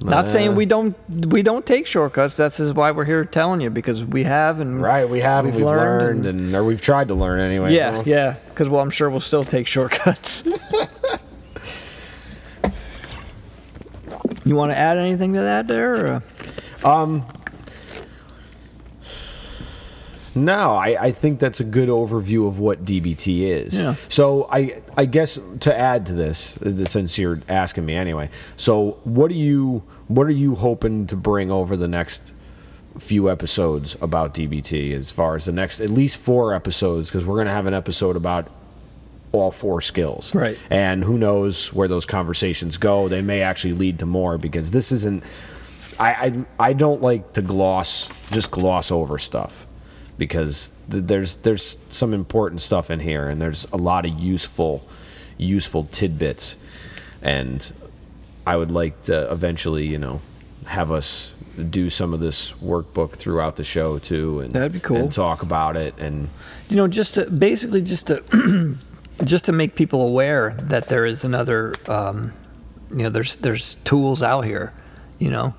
Not 0.00 0.28
saying 0.28 0.54
we 0.54 0.66
don't 0.66 0.94
we 1.08 1.42
don't 1.42 1.64
take 1.64 1.86
shortcuts. 1.86 2.34
That's 2.34 2.60
is 2.60 2.72
why 2.72 2.90
we're 2.90 3.04
here 3.06 3.24
telling 3.24 3.60
you 3.60 3.70
because 3.70 4.04
we 4.04 4.24
have 4.24 4.60
and 4.60 4.80
right 4.82 5.08
we 5.08 5.20
have 5.20 5.46
and 5.46 5.54
we've 5.54 5.64
we've 5.64 5.72
learned 5.72 6.26
and- 6.26 6.40
and, 6.40 6.54
or 6.54 6.62
we've 6.64 6.80
tried 6.82 7.08
to 7.08 7.14
learn 7.14 7.40
anyway 7.40 7.72
yeah, 7.74 8.02
yeah. 8.04 8.34
Because 8.50 8.68
well, 8.68 8.82
I'm 8.82 8.90
sure 8.90 9.08
we'll 9.10 9.20
still 9.20 9.44
take 9.44 9.66
shortcuts. 9.66 10.44
you 14.44 14.54
want 14.54 14.70
to 14.72 14.76
add 14.78 14.98
anything 14.98 15.32
to 15.34 15.40
that 15.40 15.66
there? 15.66 16.06
Or? 16.16 16.22
Um, 16.84 17.26
No, 20.36 20.74
I, 20.74 21.06
I 21.06 21.12
think 21.12 21.40
that's 21.40 21.60
a 21.60 21.64
good 21.64 21.88
overview 21.88 22.46
of 22.46 22.58
what 22.58 22.84
DBT 22.84 23.40
is. 23.40 23.80
Yeah. 23.80 23.94
So 24.08 24.46
I 24.50 24.82
I 24.96 25.06
guess 25.06 25.40
to 25.60 25.76
add 25.76 26.06
to 26.06 26.12
this, 26.12 26.58
uh, 26.58 26.84
since 26.84 27.18
you're 27.18 27.40
asking 27.48 27.86
me 27.86 27.94
anyway, 27.94 28.28
so 28.56 28.98
what 29.04 29.28
do 29.28 29.34
you 29.34 29.82
what 30.08 30.26
are 30.26 30.32
you 30.32 30.54
hoping 30.54 31.06
to 31.06 31.16
bring 31.16 31.50
over 31.50 31.76
the 31.76 31.88
next 31.88 32.34
few 32.98 33.30
episodes 33.30 33.96
about 34.00 34.34
DBT? 34.34 34.94
As 34.94 35.10
far 35.10 35.36
as 35.36 35.46
the 35.46 35.52
next 35.52 35.80
at 35.80 35.90
least 35.90 36.18
four 36.18 36.52
episodes, 36.52 37.08
because 37.08 37.24
we're 37.24 37.38
gonna 37.38 37.54
have 37.54 37.66
an 37.66 37.74
episode 37.74 38.14
about 38.14 38.48
all 39.32 39.50
four 39.50 39.80
skills. 39.80 40.34
Right. 40.34 40.58
And 40.70 41.02
who 41.02 41.16
knows 41.16 41.72
where 41.72 41.88
those 41.88 42.06
conversations 42.06 42.76
go? 42.76 43.08
They 43.08 43.22
may 43.22 43.40
actually 43.40 43.74
lead 43.74 43.98
to 44.00 44.06
more 44.06 44.36
because 44.36 44.70
this 44.70 44.92
isn't. 44.92 45.24
I, 45.98 46.12
I, 46.58 46.68
I 46.68 46.72
don't 46.74 47.00
like 47.00 47.32
to 47.32 47.42
gloss 47.42 48.10
just 48.30 48.50
gloss 48.50 48.90
over 48.90 49.16
stuff 49.16 49.65
because 50.18 50.70
th- 50.90 51.04
there's 51.06 51.36
there's 51.36 51.78
some 51.88 52.12
important 52.14 52.60
stuff 52.60 52.90
in 52.90 53.00
here 53.00 53.28
and 53.28 53.40
there's 53.40 53.66
a 53.72 53.76
lot 53.76 54.06
of 54.06 54.12
useful 54.18 54.86
useful 55.38 55.84
tidbits 55.92 56.56
and 57.22 57.72
I 58.46 58.56
would 58.56 58.70
like 58.70 59.02
to 59.02 59.30
eventually 59.30 59.86
you 59.86 59.98
know 59.98 60.20
have 60.66 60.90
us 60.90 61.34
do 61.70 61.88
some 61.88 62.12
of 62.12 62.20
this 62.20 62.52
workbook 62.54 63.12
throughout 63.12 63.56
the 63.56 63.64
show 63.64 63.98
too 63.98 64.40
and 64.40 64.52
That'd 64.52 64.72
be 64.72 64.80
cool. 64.80 64.96
and 64.98 65.12
talk 65.12 65.42
about 65.42 65.76
it 65.76 65.94
and 65.98 66.28
you 66.68 66.76
know 66.76 66.86
just 66.88 67.14
to 67.14 67.30
basically 67.30 67.82
just 67.82 68.06
to 68.08 68.76
just 69.24 69.46
to 69.46 69.52
make 69.52 69.74
people 69.74 70.02
aware 70.02 70.54
that 70.62 70.88
there 70.88 71.06
is 71.06 71.24
another 71.24 71.74
um, 71.88 72.32
you 72.90 73.02
know 73.02 73.10
there's 73.10 73.36
there's 73.36 73.76
tools 73.84 74.22
out 74.22 74.42
here 74.42 74.72
you 75.18 75.30
know 75.30 75.54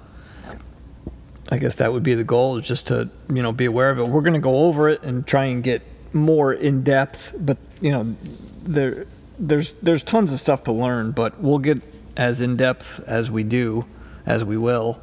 i 1.52 1.58
guess 1.58 1.76
that 1.76 1.92
would 1.92 2.04
be 2.04 2.14
the 2.14 2.24
goal 2.24 2.58
is 2.58 2.68
just 2.68 2.88
to 2.88 3.10
you 3.30 3.42
know 3.42 3.52
be 3.52 3.66
aware 3.66 3.90
of 3.90 4.00
it. 4.00 4.08
We're 4.08 4.22
going 4.22 4.34
to 4.34 4.40
go 4.40 4.66
over 4.66 4.90
it 4.90 5.04
and 5.04 5.26
try 5.26 5.46
and 5.46 5.64
get 5.64 5.82
more 6.14 6.54
in 6.54 6.84
depth 6.84 7.34
but 7.40 7.58
you 7.82 7.92
know 7.92 8.16
there 8.64 9.06
there's 9.40 9.74
there's 9.74 10.04
tons 10.04 10.34
of 10.34 10.40
stuff 10.40 10.64
to 10.66 10.72
learn 10.72 11.12
but 11.12 11.40
we'll 11.40 11.60
get 11.60 11.82
as 12.16 12.42
in 12.42 12.58
depth 12.58 13.04
as 13.08 13.30
we 13.30 13.44
do 13.44 13.86
as 14.26 14.44
we 14.44 14.58
will. 14.58 15.00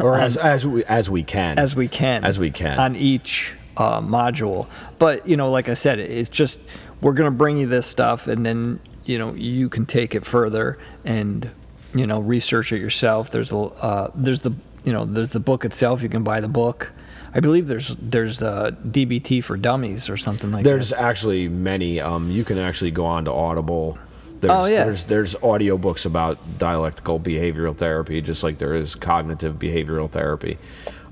Or 0.00 0.16
as 0.16 0.36
as 0.52 0.66
we 0.66 0.84
as 0.84 1.10
we 1.10 1.22
can. 1.22 1.58
As 1.58 1.74
we 1.74 1.88
can. 1.88 2.24
As 2.24 2.38
we 2.38 2.50
can. 2.50 2.78
On 2.78 2.94
each 2.94 3.54
uh, 3.76 4.00
module. 4.00 4.68
But 4.98 5.26
you 5.26 5.36
know 5.36 5.50
like 5.50 5.68
i 5.68 5.74
said 5.74 5.98
it's 5.98 6.28
just 6.28 6.58
we're 7.00 7.12
going 7.12 7.30
to 7.30 7.36
bring 7.36 7.58
you 7.58 7.66
this 7.66 7.86
stuff 7.86 8.28
and 8.28 8.46
then 8.46 8.80
you 9.04 9.18
know 9.18 9.34
you 9.34 9.68
can 9.68 9.84
take 9.84 10.14
it 10.14 10.24
further 10.24 10.78
and 11.04 11.50
you 11.94 12.06
know 12.06 12.20
research 12.20 12.72
it 12.72 12.80
yourself. 12.80 13.30
There's 13.30 13.52
a 13.52 13.56
uh, 13.56 14.10
there's 14.14 14.40
the 14.40 14.52
you 14.84 14.92
know 14.92 15.04
there's 15.04 15.30
the 15.30 15.40
book 15.40 15.64
itself. 15.64 16.02
You 16.02 16.08
can 16.08 16.22
buy 16.22 16.40
the 16.40 16.48
book. 16.48 16.92
I 17.34 17.40
believe 17.40 17.66
there's 17.66 17.96
there's 17.96 18.42
uh, 18.42 18.70
DBT 18.86 19.42
for 19.42 19.56
dummies 19.56 20.08
or 20.08 20.16
something 20.16 20.52
like 20.52 20.64
There's 20.64 20.90
that. 20.90 20.96
There's 20.96 21.06
actually 21.06 21.48
many. 21.48 22.00
Um, 22.00 22.30
you 22.30 22.44
can 22.44 22.58
actually 22.58 22.92
go 22.92 23.06
on 23.06 23.24
to 23.24 23.32
Audible. 23.32 23.98
There's, 24.40 24.52
Oh, 24.52 24.66
yeah. 24.66 24.84
There's 24.84 25.06
there's 25.06 25.34
audiobooks 25.36 26.06
about 26.06 26.38
dialectical 26.58 27.18
behavioral 27.18 27.76
therapy, 27.76 28.20
just 28.20 28.42
like 28.44 28.58
there 28.58 28.74
is 28.74 28.94
cognitive 28.94 29.56
behavioral 29.58 30.08
therapy. 30.08 30.58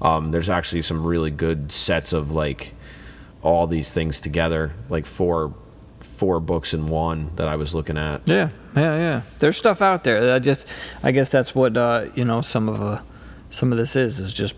Um, 0.00 0.30
there's 0.30 0.48
actually 0.48 0.82
some 0.82 1.04
really 1.04 1.30
good 1.30 1.72
sets 1.72 2.12
of 2.12 2.30
like 2.30 2.74
all 3.42 3.66
these 3.66 3.92
things 3.92 4.20
together, 4.20 4.72
like 4.88 5.06
four 5.06 5.54
four 5.98 6.38
books 6.38 6.72
in 6.72 6.86
one 6.86 7.30
that 7.34 7.48
I 7.48 7.56
was 7.56 7.74
looking 7.74 7.98
at. 7.98 8.28
Yeah, 8.28 8.50
yeah, 8.76 8.96
yeah. 8.96 9.22
There's 9.40 9.56
stuff 9.56 9.82
out 9.82 10.04
there. 10.04 10.34
I 10.34 10.38
just, 10.38 10.68
I 11.02 11.10
guess 11.10 11.28
that's 11.28 11.52
what 11.52 11.76
uh, 11.76 12.06
you 12.14 12.24
know. 12.24 12.42
Some 12.42 12.68
of 12.68 12.80
uh, 12.80 13.00
some 13.52 13.70
of 13.70 13.78
this 13.78 13.94
is 13.94 14.18
is 14.18 14.34
just, 14.34 14.54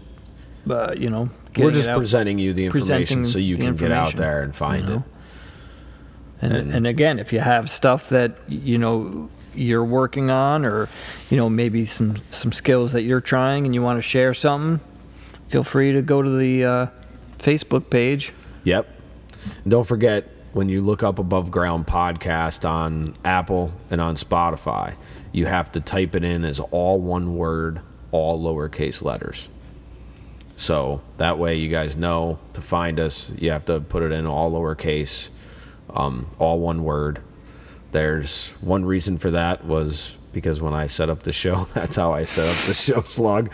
uh, 0.71 0.95
you 0.97 1.11
know, 1.11 1.29
We're 1.59 1.73
just 1.73 1.89
out, 1.89 1.99
presenting 1.99 2.39
you 2.39 2.53
the 2.53 2.65
information 2.67 3.27
so 3.27 3.39
you 3.39 3.57
can 3.57 3.77
get 3.77 3.93
out 3.93 4.17
there 4.17 4.43
and 4.43 4.55
find 4.55 4.87
you 4.87 4.93
it. 4.93 4.97
know? 4.97 5.05
And, 6.41 6.73
and 6.75 6.87
again, 6.87 7.19
if 7.19 7.33
you 7.33 7.41
have 7.41 7.71
stuff 7.71 8.09
that 8.11 8.37
you 8.49 8.79
know 8.79 9.29
you're 9.55 9.85
working 9.85 10.31
on, 10.31 10.65
or 10.65 10.89
you 11.31 11.37
know 11.37 11.49
maybe 11.51 11.85
some 11.87 12.17
some 12.31 12.53
skills 12.53 12.93
that 12.93 13.03
you're 13.03 13.21
trying, 13.21 13.67
and 13.67 13.75
you 13.75 13.83
want 13.83 13.99
to 13.99 14.03
share 14.03 14.35
something, 14.35 14.85
feel 15.49 15.65
free 15.65 15.93
to 15.93 16.03
go 16.03 16.23
to 16.23 16.31
the 16.31 16.65
uh, 16.65 16.87
Facebook 17.39 17.91
page. 17.91 18.33
Yep. 18.65 18.89
And 19.63 19.71
don't 19.71 19.87
forget 19.87 20.29
when 20.53 20.69
you 20.69 20.81
look 20.81 21.03
up 21.03 21.19
Above 21.19 21.51
Ground 21.51 21.87
Podcast 21.87 22.69
on 22.69 23.15
Apple 23.25 23.73
and 23.91 24.01
on 24.01 24.17
Spotify, 24.17 24.95
you 25.33 25.47
have 25.47 25.73
to 25.73 25.81
type 25.81 26.15
it 26.15 26.25
in 26.25 26.45
as 26.45 26.61
all 26.61 27.01
one 27.01 27.37
word, 27.37 27.81
all 28.15 28.41
lowercase 28.41 29.03
letters. 29.03 29.49
So 30.57 31.01
that 31.17 31.37
way 31.37 31.57
you 31.57 31.69
guys 31.69 31.97
know 31.97 32.39
to 32.53 32.61
find 32.61 33.01
us, 33.01 33.33
you 33.37 33.51
have 33.51 33.65
to 33.65 33.81
put 33.81 34.05
it 34.05 34.13
in 34.13 34.25
all 34.25 34.53
lowercase, 34.53 35.31
um, 35.91 36.29
all 36.39 36.61
one 36.61 36.85
word. 36.85 37.19
There's 37.91 38.53
one 38.61 38.85
reason 38.85 39.19
for 39.19 39.33
that 39.33 39.65
was 39.65 40.17
because 40.33 40.61
when 40.61 40.73
I 40.73 40.87
set 40.87 41.11
up 41.11 41.25
the 41.25 41.33
show, 41.33 41.67
that's 41.75 41.97
how 41.97 42.13
I 42.13 42.23
set 42.23 42.49
up 42.49 42.67
the 42.69 42.75
show 42.75 43.01
slug. 43.03 43.51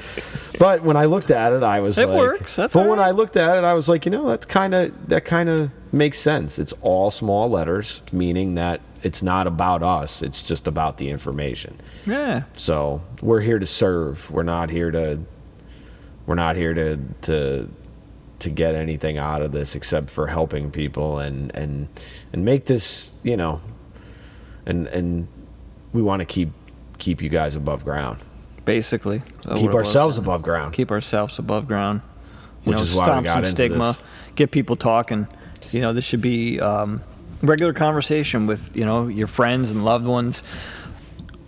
But 0.59 0.83
when 0.83 0.99
I 0.99 1.07
looked 1.07 1.31
at 1.31 1.53
it, 1.55 1.63
I 1.63 1.81
was 1.81 1.97
It 1.97 2.09
like, 2.11 2.19
works, 2.19 2.57
that's 2.57 2.75
but 2.75 2.81
all 2.83 2.91
when. 2.91 2.99
I 3.01 3.13
looked 3.13 3.39
at 3.39 3.57
it, 3.57 3.65
I 3.65 3.73
was 3.73 3.89
like, 3.89 4.05
you 4.05 4.11
know, 4.11 4.29
that's 4.29 4.45
kind 4.45 4.75
of 4.75 5.09
that 5.09 5.25
kind 5.25 5.49
of 5.49 5.71
makes 5.93 6.19
sense. 6.19 6.59
It's 6.59 6.75
all 6.83 7.11
small 7.11 7.49
letters, 7.49 8.03
meaning 8.13 8.57
that 8.57 8.83
it's 9.03 9.23
not 9.23 9.47
about 9.47 9.83
us. 9.83 10.23
It's 10.23 10.43
just 10.43 10.67
about 10.69 10.99
the 10.99 11.09
information. 11.11 11.81
Yeah, 12.07 12.43
So 12.57 13.03
we're 13.23 13.41
here 13.41 13.59
to 13.59 13.67
serve. 13.67 14.31
We're 14.31 14.43
not 14.43 14.71
here 14.71 14.91
to. 14.91 15.21
We're 16.27 16.35
not 16.37 16.57
here 16.57 16.75
to 16.75 16.99
to 17.23 17.69
to 18.41 18.51
get 18.51 18.75
anything 18.75 19.19
out 19.19 19.43
of 19.43 19.53
this 19.53 19.75
except 19.75 20.09
for 20.11 20.27
helping 20.29 20.71
people 20.71 21.19
and 21.19 21.55
and 21.55 21.89
and 22.33 22.45
make 22.45 22.67
this 22.67 23.17
you 23.23 23.37
know. 23.37 23.61
And 24.67 24.87
and 24.89 25.29
we 25.93 26.03
want 26.03 26.21
to 26.21 26.27
keep 26.27 26.51
keep 26.99 27.21
you 27.23 27.29
guys 27.29 27.57
above 27.57 27.85
ground. 27.85 28.19
basically. 28.65 29.23
keep 29.57 29.75
ourselves 29.75 30.19
above 30.19 30.43
ground. 30.43 30.73
keep 30.75 30.91
ourselves 30.91 31.39
above 31.39 31.67
ground. 31.67 32.03
You 32.65 32.71
Which 32.71 32.77
know, 32.77 32.83
is 32.85 32.95
why 32.95 33.19
we 33.19 33.25
got 33.25 33.33
some 33.33 33.39
into 33.39 33.51
stigma, 33.51 33.79
this. 33.93 34.03
get 34.35 34.51
people 34.51 34.77
talking. 34.77 35.27
You 35.73 35.81
know, 35.81 35.93
this 35.95 36.05
should 36.05 36.21
be 36.21 36.61
um, 36.61 37.03
regular 37.43 37.73
conversation 37.73 38.47
with 38.47 38.77
you 38.77 38.85
know 38.85 39.09
your 39.09 39.27
friends 39.27 39.71
and 39.71 39.85
loved 39.85 40.07
ones. 40.07 40.43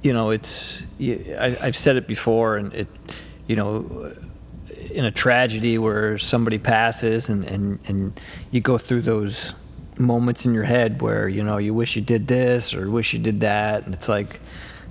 You 0.02 0.12
know, 0.12 0.31
it's 0.31 0.83
I, 1.00 1.57
I've 1.62 1.76
said 1.76 1.96
it 1.96 2.07
before, 2.07 2.57
and 2.57 2.72
it, 2.74 2.88
you 3.46 3.55
know, 3.57 4.12
in 4.90 5.05
a 5.05 5.11
tragedy 5.11 5.78
where 5.78 6.18
somebody 6.18 6.59
passes, 6.59 7.28
and 7.28 7.44
and 7.44 7.78
and 7.87 8.20
you 8.50 8.61
go 8.61 8.78
through 8.78 9.02
those 9.02 9.55
moments 9.98 10.44
in 10.46 10.55
your 10.55 10.64
head 10.64 11.00
where 11.02 11.28
you 11.28 11.44
know 11.44 11.59
you 11.59 11.72
wish 11.74 11.94
you 11.94 12.02
did 12.02 12.26
this 12.26 12.74
or 12.74 12.90
wish 12.90 13.12
you 13.12 13.18
did 13.20 13.40
that, 13.40 13.85
and 13.85 13.94
it's 13.94 14.09
like, 14.09 14.40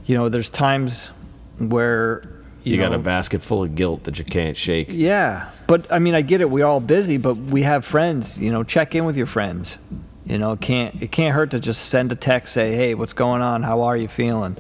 you 0.05 0.15
know, 0.15 0.29
there's 0.29 0.49
times 0.49 1.11
where 1.57 2.23
You, 2.63 2.77
got 2.77 2.91
know, 2.91 2.95
a 2.95 2.99
basket 2.99 3.41
full 3.41 3.63
of 3.63 3.75
guilt 3.75 4.05
that 4.05 4.17
you 4.17 4.23
can't 4.25 4.55
shake. 4.55 4.87
yeah, 4.89 5.49
but 5.67 5.91
I 5.91 5.99
mean, 5.99 6.15
I 6.15 6.21
get 6.21 6.39
it. 6.39 6.49
We're 6.49 6.65
all 6.65 6.79
busy, 6.79 7.17
but 7.17 7.35
we 7.35 7.63
have 7.63 7.83
friends. 7.83 8.39
You 8.39 8.51
know, 8.51 8.63
check 8.63 8.95
in 8.95 9.03
with 9.03 9.17
your 9.17 9.27
friends. 9.27 9.77
You 10.25 10.37
know, 10.37 10.51
it 10.53 10.61
can't 10.61 11.01
it 11.01 11.11
can't 11.11 11.33
hurt 11.35 11.51
to 11.51 11.59
just 11.59 11.85
send 11.89 12.11
a 12.11 12.15
text, 12.15 12.53
say, 12.53 12.75
"Hey, 12.75 12.93
what's 12.95 13.13
going 13.13 13.41
on? 13.41 13.63
How 13.63 13.81
are 13.81 13.97
you 13.97 14.07
feeling?" 14.07 14.55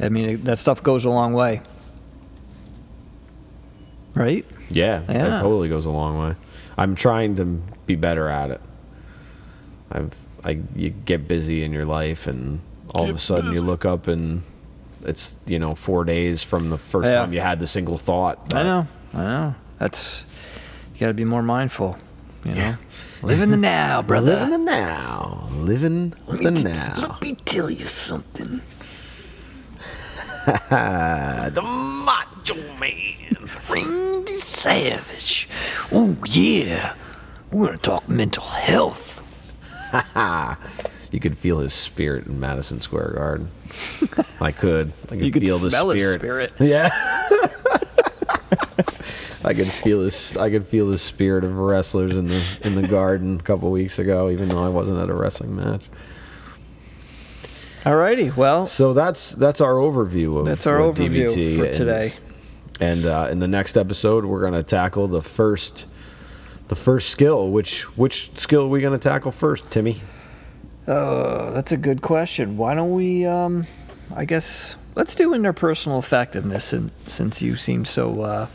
I 0.00 0.08
mean, 0.08 0.28
it, 0.30 0.44
that 0.44 0.58
stuff 0.58 0.82
goes 0.82 1.04
a 1.04 1.10
long 1.10 1.32
way, 1.32 1.60
right? 4.14 4.44
Yeah, 4.70 5.02
Yeah. 5.08 5.28
that 5.28 5.40
totally 5.40 5.68
goes 5.68 5.86
a 5.86 5.90
long 5.90 6.18
way. 6.18 6.34
I'm 6.76 6.94
trying 6.94 7.34
to 7.36 7.44
be 7.86 7.94
better 7.94 8.28
at 8.28 8.50
it. 8.50 8.60
I've 9.90 10.16
I 10.44 10.60
you 10.74 10.90
get 10.90 11.28
busy 11.28 11.62
in 11.62 11.72
your 11.72 11.84
life 11.84 12.26
and 12.26 12.60
all 12.94 13.08
of 13.08 13.14
a 13.14 13.18
sudden 13.18 13.52
you 13.52 13.60
look 13.60 13.84
up 13.84 14.08
and 14.08 14.42
it's 15.04 15.36
you 15.46 15.58
know 15.58 15.74
four 15.74 16.04
days 16.04 16.42
from 16.42 16.70
the 16.70 16.78
first 16.78 17.10
Yeah. 17.10 17.16
time 17.18 17.32
you 17.32 17.40
had 17.40 17.60
the 17.60 17.66
single 17.66 17.98
thought. 17.98 18.52
I 18.54 18.62
know, 18.62 18.86
I 19.14 19.18
know. 19.18 19.54
That's 19.78 20.24
you 20.94 21.00
got 21.00 21.06
to 21.08 21.14
be 21.14 21.24
more 21.24 21.42
mindful. 21.42 21.96
You 22.44 22.54
know, 22.54 22.76
live 23.22 23.40
in 23.40 23.50
the 23.50 23.56
now, 23.56 24.02
brother. 24.02 24.34
Living 24.34 24.50
the 24.50 24.58
now, 24.58 25.48
living 25.52 26.14
the 26.26 26.50
now. 26.50 26.94
Let 26.96 27.22
me 27.22 27.34
tell 27.44 27.70
you 27.70 27.84
something. 27.84 28.60
The 30.44 31.62
macho 31.62 32.56
man. 32.80 33.48
Randy 33.70 34.32
Savage. 34.40 35.48
Oh 35.92 36.16
yeah, 36.26 36.94
we're 37.52 37.66
gonna 37.66 37.78
talk 37.78 38.08
mental 38.08 38.44
health. 38.44 39.20
You 41.12 41.20
could 41.20 41.36
feel 41.36 41.58
his 41.58 41.74
spirit 41.74 42.24
in 42.26 42.40
Madison 42.40 42.80
Square 42.80 43.10
Garden. 43.16 43.50
I 44.40 44.50
could. 44.50 44.92
I 45.04 45.08
could, 45.08 45.20
You 45.26 45.30
could 45.30 45.42
feel 45.42 45.58
the 45.58 45.68
smell 45.70 45.90
his 45.90 46.02
spirit. 46.02 46.20
spirit. 46.20 46.52
Yeah. 46.58 46.88
I 49.44 49.54
could 49.54 49.66
feel 49.68 50.02
this. 50.02 50.36
I 50.36 50.50
could 50.50 50.66
feel 50.66 50.86
the 50.88 50.98
spirit 50.98 51.44
of 51.44 51.56
wrestlers 51.58 52.16
in 52.16 52.26
the 52.28 52.42
in 52.62 52.74
the 52.74 52.86
garden 52.86 53.40
a 53.40 53.42
couple 53.42 53.70
weeks 53.70 53.98
ago, 53.98 54.30
even 54.30 54.48
though 54.48 54.62
I 54.62 54.68
wasn't 54.68 54.98
at 54.98 55.08
a 55.08 55.14
wrestling 55.14 55.56
match. 55.56 55.88
Alrighty, 57.84 58.36
well, 58.36 58.66
So 58.66 58.92
that's 58.92 59.32
that's 59.32 59.60
our 59.60 59.72
overview 59.74 60.38
of 60.38 60.46
That's 60.46 60.66
our 60.68 60.78
overview 60.78 61.28
DBT 61.28 61.56
for 61.58 61.72
today. 61.72 62.12
And 62.78 63.04
uh, 63.04 63.28
in 63.30 63.40
the 63.40 63.48
next 63.48 63.76
episode, 63.76 64.24
we're 64.24 64.40
gonna 64.42 64.62
tackle 64.62 65.08
the 65.08 65.22
first 65.22 65.86
the 66.68 66.76
first 66.76 67.08
skill. 67.10 67.50
Which 67.50 67.82
which 67.96 68.36
skill 68.38 68.64
are 68.64 68.68
we 68.68 68.80
gonna 68.80 68.98
tackle 68.98 69.32
first, 69.32 69.70
Timmy? 69.70 70.00
uh, 70.86 71.50
that's 71.52 71.72
a 71.72 71.76
good 71.76 72.02
question. 72.02 72.56
Why 72.56 72.74
don't 72.74 72.92
we? 72.94 73.26
Um, 73.26 73.66
I 74.14 74.26
guess 74.26 74.76
let's 74.94 75.14
do 75.14 75.30
interpersonal 75.30 75.98
effectiveness, 75.98 76.72
and 76.72 76.90
since 77.06 77.40
you 77.42 77.56
seem 77.56 77.84
so 77.84 78.22
uh, 78.22 78.46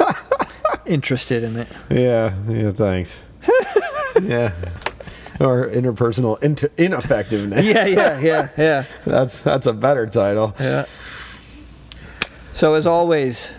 interested 0.86 1.42
in 1.42 1.56
it. 1.56 1.68
Yeah, 1.90 2.34
yeah, 2.48 2.72
thanks. 2.72 3.24
yeah. 4.22 4.52
Or 5.40 5.68
interpersonal 5.68 6.40
int- 6.42 6.70
ineffectiveness. 6.76 7.64
Yeah, 7.64 7.86
yeah, 7.86 8.18
yeah, 8.20 8.48
yeah, 8.56 8.84
That's 9.04 9.40
that's 9.40 9.66
a 9.66 9.72
better 9.72 10.06
title. 10.06 10.54
yeah. 10.60 10.84
So 12.52 12.74
as 12.74 12.86
always, 12.86 13.50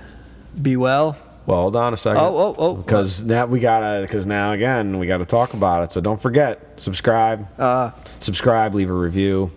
be 0.62 0.78
well. 0.78 1.18
Well, 1.46 1.62
hold 1.62 1.76
on 1.76 1.92
a 1.94 1.98
second. 1.98 2.22
Oh, 2.22 2.38
oh, 2.38 2.56
oh. 2.58 2.74
Because 2.76 3.24
now 3.24 3.46
we 3.48 3.60
gotta. 3.60 4.04
Because 4.04 4.26
now 4.26 4.54
again 4.54 4.98
we 5.00 5.08
gotta 5.08 5.26
talk 5.26 5.54
about 5.54 5.84
it. 5.84 5.92
So 5.92 6.00
don't 6.00 6.22
forget, 6.22 6.80
subscribe, 6.80 7.48
Uh, 7.60 7.92
subscribe, 8.20 8.74
leave 8.76 8.90
a 8.90 8.94
review, 8.94 9.52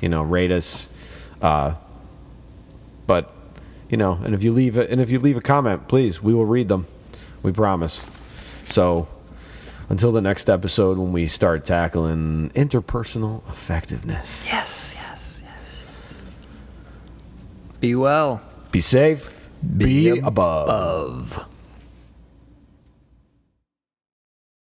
you 0.00 0.08
know, 0.08 0.22
rate 0.22 0.52
us. 0.52 0.88
Uh, 1.46 1.76
but 3.06 3.32
you 3.88 3.96
know, 3.96 4.18
and 4.24 4.34
if 4.34 4.42
you 4.42 4.50
leave 4.50 4.76
it, 4.76 4.90
and 4.90 5.00
if 5.00 5.10
you 5.10 5.20
leave 5.20 5.36
a 5.36 5.40
comment, 5.40 5.86
please, 5.86 6.20
we 6.20 6.34
will 6.34 6.44
read 6.44 6.66
them. 6.66 6.88
We 7.44 7.52
promise. 7.52 8.00
So 8.66 9.06
until 9.88 10.10
the 10.10 10.20
next 10.20 10.50
episode, 10.50 10.98
when 10.98 11.12
we 11.12 11.28
start 11.28 11.64
tackling 11.64 12.50
interpersonal 12.50 13.48
effectiveness. 13.48 14.44
yes, 14.50 14.94
yes, 14.96 15.42
yes. 15.44 15.84
Be 17.78 17.94
well. 17.94 18.40
Be 18.72 18.80
safe. 18.80 19.48
Be, 19.76 20.10
Be 20.14 20.18
above. 20.18 20.68
Of. 20.68 21.44